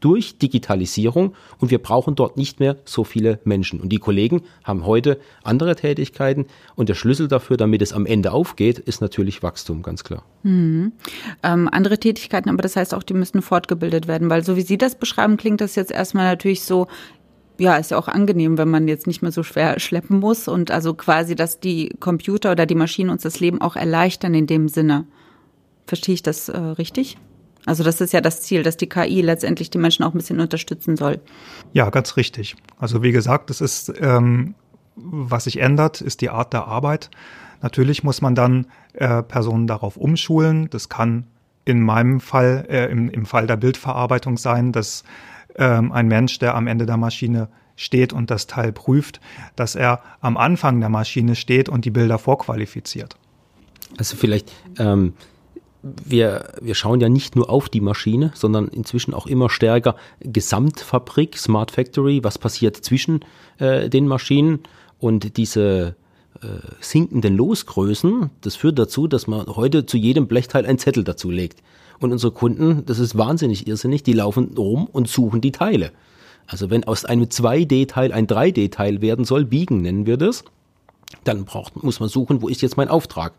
durch 0.00 0.38
Digitalisierung 0.38 1.34
und 1.58 1.70
wir 1.70 1.78
brauchen 1.78 2.14
dort 2.14 2.36
nicht 2.36 2.60
mehr 2.60 2.76
so 2.84 3.04
viele 3.04 3.40
Menschen. 3.44 3.80
Und 3.80 3.90
die 3.90 3.98
Kollegen 3.98 4.42
haben 4.64 4.86
heute 4.86 5.18
andere 5.42 5.76
Tätigkeiten 5.76 6.46
und 6.76 6.88
der 6.88 6.94
Schlüssel 6.94 7.28
dafür, 7.28 7.56
damit 7.56 7.82
es 7.82 7.92
am 7.92 8.06
Ende 8.06 8.32
aufgeht, 8.32 8.78
ist 8.78 9.00
natürlich 9.00 9.42
Wachstum, 9.42 9.82
ganz 9.82 10.04
klar. 10.04 10.24
Mhm. 10.42 10.92
Ähm, 11.42 11.68
andere 11.70 11.98
Tätigkeiten, 11.98 12.48
aber 12.48 12.62
das 12.62 12.76
heißt 12.76 12.94
auch, 12.94 13.02
die 13.02 13.14
müssen 13.14 13.42
fortgebildet 13.42 14.08
werden, 14.08 14.30
weil 14.30 14.44
so 14.44 14.56
wie 14.56 14.62
Sie 14.62 14.78
das 14.78 14.94
beschreiben, 14.94 15.36
klingt 15.36 15.60
das 15.60 15.74
jetzt 15.74 15.90
erstmal 15.90 16.26
natürlich 16.26 16.62
so, 16.62 16.86
ja, 17.58 17.76
ist 17.76 17.90
ja 17.90 17.98
auch 17.98 18.08
angenehm, 18.08 18.56
wenn 18.56 18.70
man 18.70 18.86
jetzt 18.86 19.06
nicht 19.08 19.20
mehr 19.20 19.32
so 19.32 19.42
schwer 19.42 19.80
schleppen 19.80 20.20
muss 20.20 20.46
und 20.46 20.70
also 20.70 20.94
quasi, 20.94 21.34
dass 21.34 21.58
die 21.58 21.88
Computer 21.98 22.52
oder 22.52 22.66
die 22.66 22.76
Maschinen 22.76 23.10
uns 23.10 23.22
das 23.22 23.40
Leben 23.40 23.60
auch 23.60 23.74
erleichtern 23.74 24.34
in 24.34 24.46
dem 24.46 24.68
Sinne. 24.68 25.06
Verstehe 25.86 26.14
ich 26.14 26.22
das 26.22 26.48
äh, 26.48 26.56
richtig? 26.56 27.18
Also 27.66 27.84
das 27.84 28.00
ist 28.00 28.12
ja 28.12 28.20
das 28.20 28.40
Ziel, 28.40 28.62
dass 28.62 28.76
die 28.76 28.88
KI 28.88 29.20
letztendlich 29.20 29.70
die 29.70 29.78
Menschen 29.78 30.04
auch 30.04 30.12
ein 30.12 30.18
bisschen 30.18 30.40
unterstützen 30.40 30.96
soll. 30.96 31.20
Ja, 31.72 31.90
ganz 31.90 32.16
richtig. 32.16 32.56
Also 32.78 33.02
wie 33.02 33.12
gesagt, 33.12 33.50
es 33.50 33.60
ist, 33.60 33.92
ähm, 34.00 34.54
was 34.96 35.44
sich 35.44 35.60
ändert, 35.60 36.00
ist 36.00 36.20
die 36.20 36.30
Art 36.30 36.52
der 36.52 36.66
Arbeit. 36.66 37.10
Natürlich 37.60 38.04
muss 38.04 38.22
man 38.22 38.34
dann 38.34 38.66
äh, 38.94 39.22
Personen 39.22 39.66
darauf 39.66 39.96
umschulen. 39.96 40.70
Das 40.70 40.88
kann 40.88 41.24
in 41.64 41.82
meinem 41.82 42.20
Fall, 42.20 42.66
äh, 42.70 42.86
im, 42.86 43.10
im 43.10 43.26
Fall 43.26 43.46
der 43.46 43.56
Bildverarbeitung 43.56 44.38
sein, 44.38 44.72
dass 44.72 45.04
ähm, 45.56 45.92
ein 45.92 46.08
Mensch, 46.08 46.38
der 46.38 46.54
am 46.54 46.66
Ende 46.66 46.86
der 46.86 46.96
Maschine 46.96 47.48
steht 47.76 48.12
und 48.12 48.30
das 48.30 48.46
Teil 48.46 48.72
prüft, 48.72 49.20
dass 49.56 49.74
er 49.74 50.00
am 50.20 50.36
Anfang 50.36 50.80
der 50.80 50.88
Maschine 50.88 51.36
steht 51.36 51.68
und 51.68 51.84
die 51.84 51.90
Bilder 51.90 52.18
vorqualifiziert. 52.18 53.16
Also 53.96 54.16
vielleicht 54.16 54.52
ähm, 54.78 55.14
wir, 55.82 56.52
wir 56.60 56.74
schauen 56.74 57.00
ja 57.00 57.08
nicht 57.08 57.36
nur 57.36 57.50
auf 57.50 57.68
die 57.68 57.80
Maschine, 57.80 58.32
sondern 58.34 58.68
inzwischen 58.68 59.14
auch 59.14 59.26
immer 59.26 59.48
stärker 59.48 59.96
Gesamtfabrik, 60.20 61.36
Smart 61.36 61.70
Factory, 61.70 62.24
was 62.24 62.38
passiert 62.38 62.76
zwischen 62.76 63.24
äh, 63.58 63.88
den 63.88 64.06
Maschinen 64.06 64.60
und 64.98 65.36
diese 65.36 65.96
äh, 66.42 66.46
sinkenden 66.80 67.36
Losgrößen, 67.36 68.30
das 68.40 68.56
führt 68.56 68.78
dazu, 68.78 69.06
dass 69.06 69.26
man 69.26 69.46
heute 69.46 69.86
zu 69.86 69.96
jedem 69.96 70.26
Blechteil 70.26 70.66
einen 70.66 70.78
Zettel 70.78 71.04
dazu 71.04 71.30
legt. 71.30 71.62
Und 72.00 72.12
unsere 72.12 72.32
Kunden, 72.32 72.84
das 72.86 72.98
ist 72.98 73.18
wahnsinnig 73.18 73.66
irrsinnig, 73.66 74.02
die 74.02 74.12
laufen 74.12 74.54
rum 74.56 74.86
und 74.86 75.08
suchen 75.08 75.40
die 75.40 75.52
Teile. 75.52 75.92
Also 76.46 76.70
wenn 76.70 76.84
aus 76.84 77.04
einem 77.04 77.24
2D-Teil 77.24 78.12
ein 78.12 78.26
3D-Teil 78.26 79.00
werden 79.00 79.24
soll, 79.24 79.44
biegen 79.44 79.82
nennen 79.82 80.06
wir 80.06 80.16
das, 80.16 80.44
dann 81.24 81.44
braucht, 81.44 81.82
muss 81.82 82.00
man 82.00 82.08
suchen, 82.08 82.42
wo 82.42 82.48
ist 82.48 82.62
jetzt 82.62 82.76
mein 82.76 82.88
Auftrag. 82.88 83.32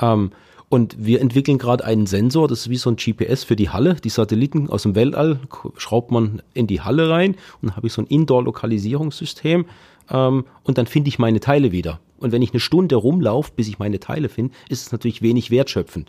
Ähm, 0.00 0.30
und 0.70 0.94
wir 1.04 1.20
entwickeln 1.20 1.58
gerade 1.58 1.84
einen 1.84 2.06
Sensor, 2.06 2.46
das 2.46 2.60
ist 2.60 2.70
wie 2.70 2.76
so 2.76 2.90
ein 2.90 2.96
GPS 2.96 3.42
für 3.42 3.56
die 3.56 3.70
Halle. 3.70 3.96
Die 3.96 4.08
Satelliten 4.08 4.70
aus 4.70 4.84
dem 4.84 4.94
Weltall 4.94 5.40
schraubt 5.76 6.12
man 6.12 6.42
in 6.54 6.68
die 6.68 6.80
Halle 6.80 7.10
rein 7.10 7.32
und 7.60 7.70
dann 7.70 7.76
habe 7.76 7.88
ich 7.88 7.92
so 7.92 8.00
ein 8.00 8.06
Indoor-Lokalisierungssystem 8.06 9.66
ähm, 10.10 10.44
und 10.62 10.78
dann 10.78 10.86
finde 10.86 11.08
ich 11.08 11.18
meine 11.18 11.40
Teile 11.40 11.72
wieder. 11.72 11.98
Und 12.18 12.30
wenn 12.30 12.40
ich 12.40 12.52
eine 12.52 12.60
Stunde 12.60 12.94
rumlaufe, 12.94 13.50
bis 13.56 13.66
ich 13.66 13.80
meine 13.80 13.98
Teile 13.98 14.28
finde, 14.28 14.54
ist 14.68 14.86
es 14.86 14.92
natürlich 14.92 15.22
wenig 15.22 15.50
wertschöpfend. 15.50 16.08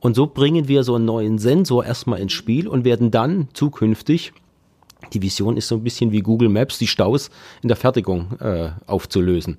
Und 0.00 0.16
so 0.16 0.26
bringen 0.26 0.66
wir 0.66 0.82
so 0.82 0.96
einen 0.96 1.04
neuen 1.04 1.38
Sensor 1.38 1.84
erstmal 1.84 2.18
ins 2.18 2.32
Spiel 2.32 2.66
und 2.66 2.84
werden 2.84 3.12
dann 3.12 3.46
zukünftig, 3.52 4.32
die 5.12 5.22
Vision 5.22 5.56
ist 5.56 5.68
so 5.68 5.76
ein 5.76 5.84
bisschen 5.84 6.10
wie 6.10 6.20
Google 6.20 6.48
Maps, 6.48 6.78
die 6.78 6.88
Staus 6.88 7.30
in 7.62 7.68
der 7.68 7.76
Fertigung 7.76 8.32
äh, 8.40 8.70
aufzulösen. 8.86 9.58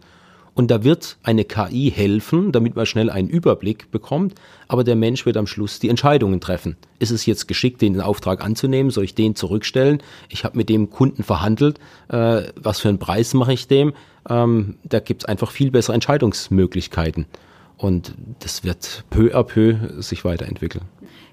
Und 0.56 0.72
da 0.72 0.86
wird 0.86 1.18
eine 1.22 1.44
KI 1.44 1.92
helfen, 1.94 2.54
damit 2.54 2.78
man 2.78 2.86
schnell 2.86 3.10
einen 3.10 3.28
Überblick 3.28 3.92
bekommt, 3.92 4.36
aber 4.70 4.86
der 4.86 4.96
Mensch 4.96 5.26
wird 5.26 5.36
am 5.36 5.48
Schluss 5.48 5.80
die 5.80 5.90
Entscheidungen 5.90 6.40
treffen. 6.40 6.78
Ist 6.98 7.12
es 7.12 7.26
jetzt 7.26 7.48
geschickt, 7.48 7.82
den 7.82 8.00
Auftrag 8.00 8.44
anzunehmen? 8.44 8.90
Soll 8.90 9.04
ich 9.04 9.16
den 9.16 9.36
zurückstellen? 9.36 10.02
Ich 10.30 10.46
habe 10.46 10.58
mit 10.58 10.70
dem 10.70 10.90
Kunden 10.90 11.24
verhandelt. 11.24 11.78
Äh, 12.08 12.44
was 12.56 12.80
für 12.80 12.88
einen 12.88 13.00
Preis 13.00 13.34
mache 13.34 13.52
ich 13.52 13.68
dem? 13.68 13.94
Ähm, 14.30 14.78
da 14.86 15.02
gibt 15.02 15.24
es 15.24 15.26
einfach 15.28 15.52
viel 15.52 15.72
bessere 15.72 15.94
Entscheidungsmöglichkeiten. 15.94 17.26
Und 17.78 18.16
das 18.40 18.64
wird 18.64 19.04
peu 19.10 19.36
à 19.36 19.44
peu 19.44 20.02
sich 20.02 20.24
weiterentwickeln. 20.24 20.86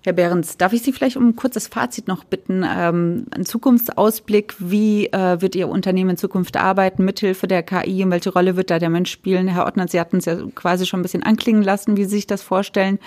Herr 0.05 0.15
Behrens, 0.15 0.57
darf 0.57 0.73
ich 0.73 0.83
Sie 0.83 0.93
vielleicht 0.93 1.17
um 1.17 1.29
ein 1.29 1.37
kurzes 1.37 1.69
Fazit 1.69 2.09
noch 2.09 2.25
bitten? 2.25 2.65
Ähm, 2.69 3.27
ein 3.31 3.47
Zukunftsausblick, 3.47 4.55
wie 4.59 5.07
äh, 5.07 5.41
wird 5.41 5.55
Ihr 5.55 5.69
Unternehmen 5.69 6.11
in 6.11 6.17
Zukunft 6.17 6.57
arbeiten, 6.57 7.05
mithilfe 7.05 7.47
der 7.47 7.63
KI? 7.63 8.03
Und 8.03 8.11
welche 8.11 8.33
Rolle 8.33 8.57
wird 8.57 8.71
da 8.71 8.81
der 8.81 8.91
Mensch 8.91 9.13
spielen? 9.13 9.47
Herr 9.47 9.65
Ottner, 9.65 9.87
Sie 9.87 10.01
hatten 10.01 10.17
es 10.17 10.25
ja 10.25 10.39
quasi 10.57 10.87
schon 10.87 10.99
ein 10.99 11.03
bisschen 11.05 11.23
anklingen 11.23 11.63
lassen, 11.63 11.97
wie 11.97 12.03
Sie 12.03 12.17
sich 12.17 12.27
das 12.27 12.43
vorstellen. 12.43 12.99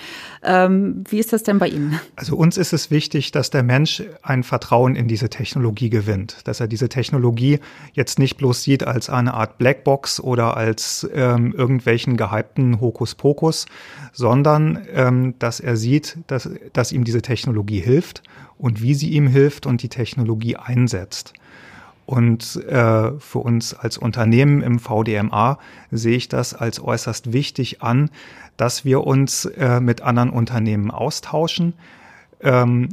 Ähm, 0.42 1.04
wie 1.10 1.20
ist 1.20 1.34
das 1.34 1.44
denn 1.44 1.60
bei 1.60 1.68
Ihnen? 1.68 2.00
Also 2.16 2.38
uns 2.38 2.56
ist 2.56 2.72
es 2.72 2.92
wichtig, 2.92 3.34
dass 3.34 3.50
der 3.50 3.64
Mensch 3.64 4.02
ein 4.22 4.44
Vertrauen 4.44 4.96
in 4.96 5.10
diese 5.10 5.30
Technologie 5.30 5.90
gewinnt, 5.90 6.38
dass 6.46 6.62
er 6.62 6.68
diese 6.68 6.88
Technologie 6.88 7.60
jetzt 7.92 8.20
nicht 8.20 8.38
bloß 8.38 8.64
sieht 8.64 8.88
als 8.88 9.10
eine 9.10 9.34
Art 9.34 9.58
Blackbox 9.58 10.22
oder 10.22 10.56
als 10.56 11.06
ähm, 11.14 11.54
irgendwelchen 11.58 12.16
gehypten 12.16 12.80
Hokuspokus, 12.80 13.25
sondern 14.14 14.86
ähm, 14.94 15.34
dass 15.40 15.60
er 15.60 15.78
sieht, 15.78 16.18
dass, 16.28 16.50
dass 16.74 16.92
ihm 16.92 17.04
diese 17.04 17.22
Technologie 17.22 17.80
hilft 17.80 18.24
und 18.58 18.82
wie 18.82 18.94
sie 18.94 19.10
ihm 19.10 19.28
hilft 19.28 19.66
und 19.66 19.82
die 19.82 19.90
Technologie 19.90 20.56
einsetzt. 20.56 21.34
Und 22.06 22.64
äh, 22.68 23.20
für 23.20 23.40
uns 23.40 23.74
als 23.74 23.98
Unternehmen 23.98 24.62
im 24.62 24.80
VDMA 24.80 25.58
sehe 25.92 26.18
ich 26.18 26.30
das 26.30 26.54
als 26.54 26.80
äußerst 26.80 27.34
wichtig 27.34 27.82
an, 27.82 28.12
dass 28.58 28.86
wir 28.86 29.06
uns 29.06 29.46
äh, 29.46 29.80
mit 29.80 30.02
anderen 30.02 30.30
Unternehmen 30.30 30.92
austauschen, 30.92 31.74
ähm, 32.42 32.90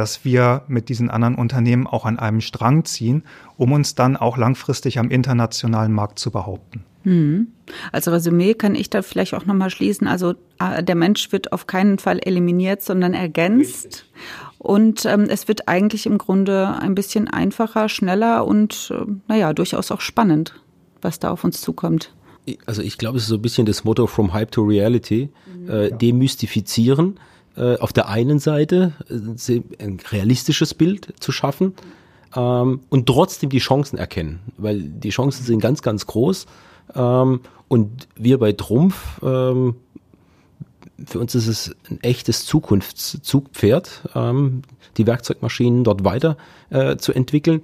dass 0.00 0.24
wir 0.24 0.62
mit 0.66 0.88
diesen 0.88 1.10
anderen 1.10 1.34
Unternehmen 1.34 1.86
auch 1.86 2.06
an 2.06 2.18
einem 2.18 2.40
Strang 2.40 2.86
ziehen, 2.86 3.22
um 3.58 3.72
uns 3.72 3.94
dann 3.94 4.16
auch 4.16 4.38
langfristig 4.38 4.98
am 4.98 5.10
internationalen 5.10 5.92
Markt 5.92 6.18
zu 6.18 6.30
behaupten. 6.30 6.86
Hm. 7.02 7.48
Als 7.92 8.08
Resümee 8.08 8.54
kann 8.54 8.74
ich 8.74 8.88
da 8.88 9.02
vielleicht 9.02 9.34
auch 9.34 9.44
nochmal 9.44 9.68
schließen. 9.68 10.06
Also 10.06 10.36
äh, 10.58 10.82
der 10.82 10.94
Mensch 10.94 11.32
wird 11.32 11.52
auf 11.52 11.66
keinen 11.66 11.98
Fall 11.98 12.18
eliminiert, 12.18 12.80
sondern 12.80 13.12
ergänzt. 13.12 13.84
Richtig. 13.84 14.04
Und 14.56 15.04
ähm, 15.04 15.26
es 15.28 15.48
wird 15.48 15.68
eigentlich 15.68 16.06
im 16.06 16.16
Grunde 16.16 16.78
ein 16.80 16.94
bisschen 16.94 17.28
einfacher, 17.28 17.90
schneller 17.90 18.46
und 18.46 18.90
äh, 18.96 19.04
naja, 19.28 19.52
durchaus 19.52 19.90
auch 19.90 20.00
spannend, 20.00 20.54
was 21.02 21.18
da 21.18 21.30
auf 21.30 21.44
uns 21.44 21.60
zukommt. 21.60 22.14
Also 22.64 22.80
ich 22.80 22.96
glaube, 22.96 23.18
es 23.18 23.24
ist 23.24 23.28
so 23.28 23.34
ein 23.34 23.42
bisschen 23.42 23.66
das 23.66 23.84
Motto 23.84 24.06
From 24.06 24.32
Hype 24.32 24.50
to 24.50 24.62
Reality. 24.62 25.28
Mhm. 25.44 25.70
Äh, 25.70 25.90
demystifizieren. 25.90 27.20
Äh, 27.56 27.76
auf 27.78 27.92
der 27.92 28.08
einen 28.08 28.38
Seite 28.38 28.92
äh, 29.08 29.60
ein 29.82 29.98
realistisches 30.10 30.74
Bild 30.74 31.14
zu 31.20 31.32
schaffen 31.32 31.74
ähm, 32.36 32.80
und 32.88 33.06
trotzdem 33.06 33.50
die 33.50 33.58
Chancen 33.58 33.98
erkennen, 33.98 34.40
weil 34.56 34.80
die 34.80 35.10
Chancen 35.10 35.44
sind 35.44 35.60
ganz, 35.60 35.82
ganz 35.82 36.06
groß. 36.06 36.46
Ähm, 36.94 37.40
und 37.68 38.08
wir 38.16 38.38
bei 38.38 38.52
Trumpf 38.52 39.20
ähm, 39.22 39.76
für 41.06 41.18
uns 41.18 41.34
ist 41.34 41.46
es 41.46 41.74
ein 41.90 42.00
echtes 42.02 42.44
Zukunftszugpferd, 42.46 44.10
ähm, 44.14 44.62
die 44.96 45.06
Werkzeugmaschinen 45.06 45.84
dort 45.84 46.04
weiter 46.04 46.36
äh, 46.70 46.96
zu 46.96 47.12
entwickeln. 47.12 47.62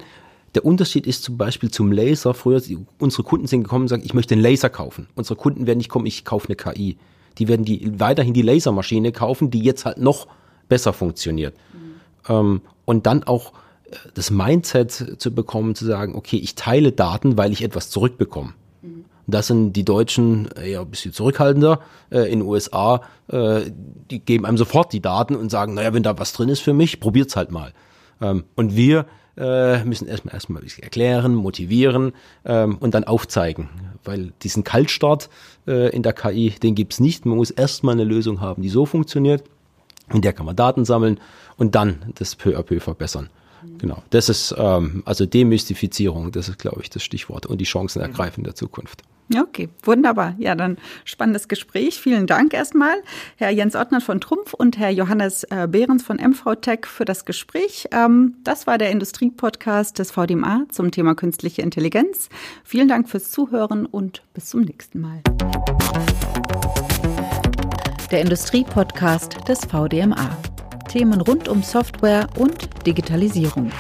Der 0.55 0.64
Unterschied 0.64 1.07
ist 1.07 1.22
zum 1.22 1.37
Beispiel 1.37 1.70
zum 1.70 1.92
Laser. 1.92 2.33
Früher, 2.33 2.62
unsere 2.99 3.22
Kunden 3.25 3.46
sind 3.46 3.64
gekommen 3.64 3.83
und 3.83 3.88
sagen, 3.88 4.03
ich 4.05 4.14
möchte 4.14 4.35
einen 4.35 4.42
Laser 4.42 4.70
kaufen. 4.70 5.07
Unsere 5.14 5.37
Kunden 5.37 5.66
werden 5.66 5.79
nicht 5.79 5.90
kommen, 5.90 6.07
ich 6.07 6.25
kaufe 6.25 6.49
eine 6.49 6.57
KI. 6.57 6.96
Die 7.38 7.49
werden 7.49 7.64
die 7.64 7.99
weiterhin 8.01 8.35
die 8.35 8.42
Lasermaschine 8.42 9.12
kaufen, 9.12 9.51
die 9.51 9.61
jetzt 9.61 9.85
halt 9.85 9.99
noch 9.99 10.27
besser 10.68 10.92
funktioniert. 10.92 11.55
Mhm. 11.72 12.33
Ähm, 12.33 12.61
und 12.85 13.07
dann 13.07 13.25
auch 13.25 13.53
äh, 13.90 13.96
das 14.14 14.31
Mindset 14.31 15.20
zu 15.20 15.35
bekommen, 15.35 15.75
zu 15.75 15.85
sagen, 15.85 16.14
okay, 16.14 16.37
ich 16.37 16.55
teile 16.55 16.92
Daten, 16.92 17.37
weil 17.37 17.53
ich 17.53 17.62
etwas 17.62 17.90
zurückbekomme. 17.90 18.55
Das 19.27 19.49
sind 19.49 19.72
die 19.72 19.85
Deutschen 19.85 20.49
eher 20.53 20.81
ein 20.81 20.90
bisschen 20.90 21.12
zurückhaltender. 21.12 21.81
Äh, 22.11 22.33
in 22.33 22.40
den 22.40 22.42
USA, 22.42 23.03
äh, 23.29 23.62
die 24.11 24.20
geben 24.20 24.46
einem 24.46 24.57
sofort 24.57 24.92
die 24.92 25.01
Daten 25.01 25.35
und 25.35 25.51
sagen, 25.51 25.75
naja, 25.75 25.92
wenn 25.92 26.05
da 26.05 26.18
was 26.18 26.33
drin 26.33 26.49
ist 26.49 26.61
für 26.61 26.72
mich, 26.72 27.01
probiert's 27.01 27.35
halt 27.35 27.51
mal. 27.51 27.72
Ähm, 28.20 28.44
und 28.55 28.77
wir 28.77 29.07
äh, 29.37 29.85
müssen 29.85 30.09
erstmal 30.09 30.35
erstmal 30.35 30.61
ein 30.61 30.64
bisschen 30.64 30.85
erklären, 30.85 31.35
motivieren 31.35 32.12
ähm, 32.44 32.77
und 32.79 32.94
dann 32.94 33.05
aufzeigen. 33.05 33.68
Weil 34.05 34.33
diesen 34.42 34.64
Kaltstart 34.64 35.29
äh, 35.66 35.90
in 35.94 36.03
der 36.03 36.12
KI, 36.12 36.51
den 36.51 36.75
gibt's 36.75 37.01
nicht. 37.01 37.27
Man 37.27 37.37
muss 37.37 37.51
erstmal 37.51 37.94
eine 37.94 38.05
Lösung 38.05 38.40
haben, 38.40 38.62
die 38.62 38.68
so 38.68 38.87
funktioniert. 38.87 39.44
In 40.12 40.22
der 40.22 40.33
kann 40.33 40.46
man 40.46 40.57
Daten 40.57 40.85
sammeln 40.85 41.18
und 41.57 41.75
dann 41.75 42.12
das 42.14 42.37
peu 42.37 42.57
à 42.57 42.62
peu 42.62 42.81
verbessern. 42.81 43.29
Genau, 43.79 44.03
das 44.11 44.29
ist 44.29 44.55
ähm, 44.57 45.03
also 45.05 45.27
Demystifizierung, 45.27 46.31
das 46.31 46.49
ist, 46.49 46.59
glaube 46.59 46.83
ich, 46.83 46.90
das 46.90 47.03
Stichwort 47.03 47.46
und 47.46 47.61
die 47.61 47.64
Chancen 47.64 48.01
ergreifen 48.01 48.44
der 48.44 48.55
Zukunft. 48.55 49.03
Okay, 49.34 49.68
wunderbar. 49.82 50.34
Ja, 50.38 50.54
dann 50.54 50.76
spannendes 51.04 51.48
Gespräch. 51.48 52.00
Vielen 52.00 52.26
Dank 52.26 52.54
erstmal, 52.54 52.94
Herr 53.36 53.50
Jens 53.50 53.74
Ottner 53.74 54.00
von 54.00 54.20
Trumpf 54.20 54.54
und 54.54 54.78
Herr 54.78 54.90
Johannes 54.90 55.44
äh, 55.44 55.66
Behrens 55.68 56.04
von 56.04 56.18
MVTech 56.18 56.86
für 56.86 57.04
das 57.04 57.24
Gespräch. 57.24 57.88
Ähm, 57.90 58.36
das 58.44 58.66
war 58.66 58.78
der 58.78 58.90
Industriepodcast 58.90 59.98
des 59.98 60.12
VDMA 60.12 60.66
zum 60.70 60.92
Thema 60.92 61.14
künstliche 61.14 61.62
Intelligenz. 61.62 62.28
Vielen 62.62 62.86
Dank 62.86 63.08
fürs 63.08 63.30
Zuhören 63.30 63.86
und 63.86 64.22
bis 64.32 64.46
zum 64.46 64.60
nächsten 64.60 65.00
Mal. 65.00 65.22
Der 68.12 68.20
Industriepodcast 68.20 69.48
des 69.48 69.64
VDMA. 69.64 70.38
Themen 70.88 71.20
rund 71.20 71.48
um 71.48 71.64
Software 71.64 72.28
und 72.38 72.86
Digitalisierung. 72.86 73.72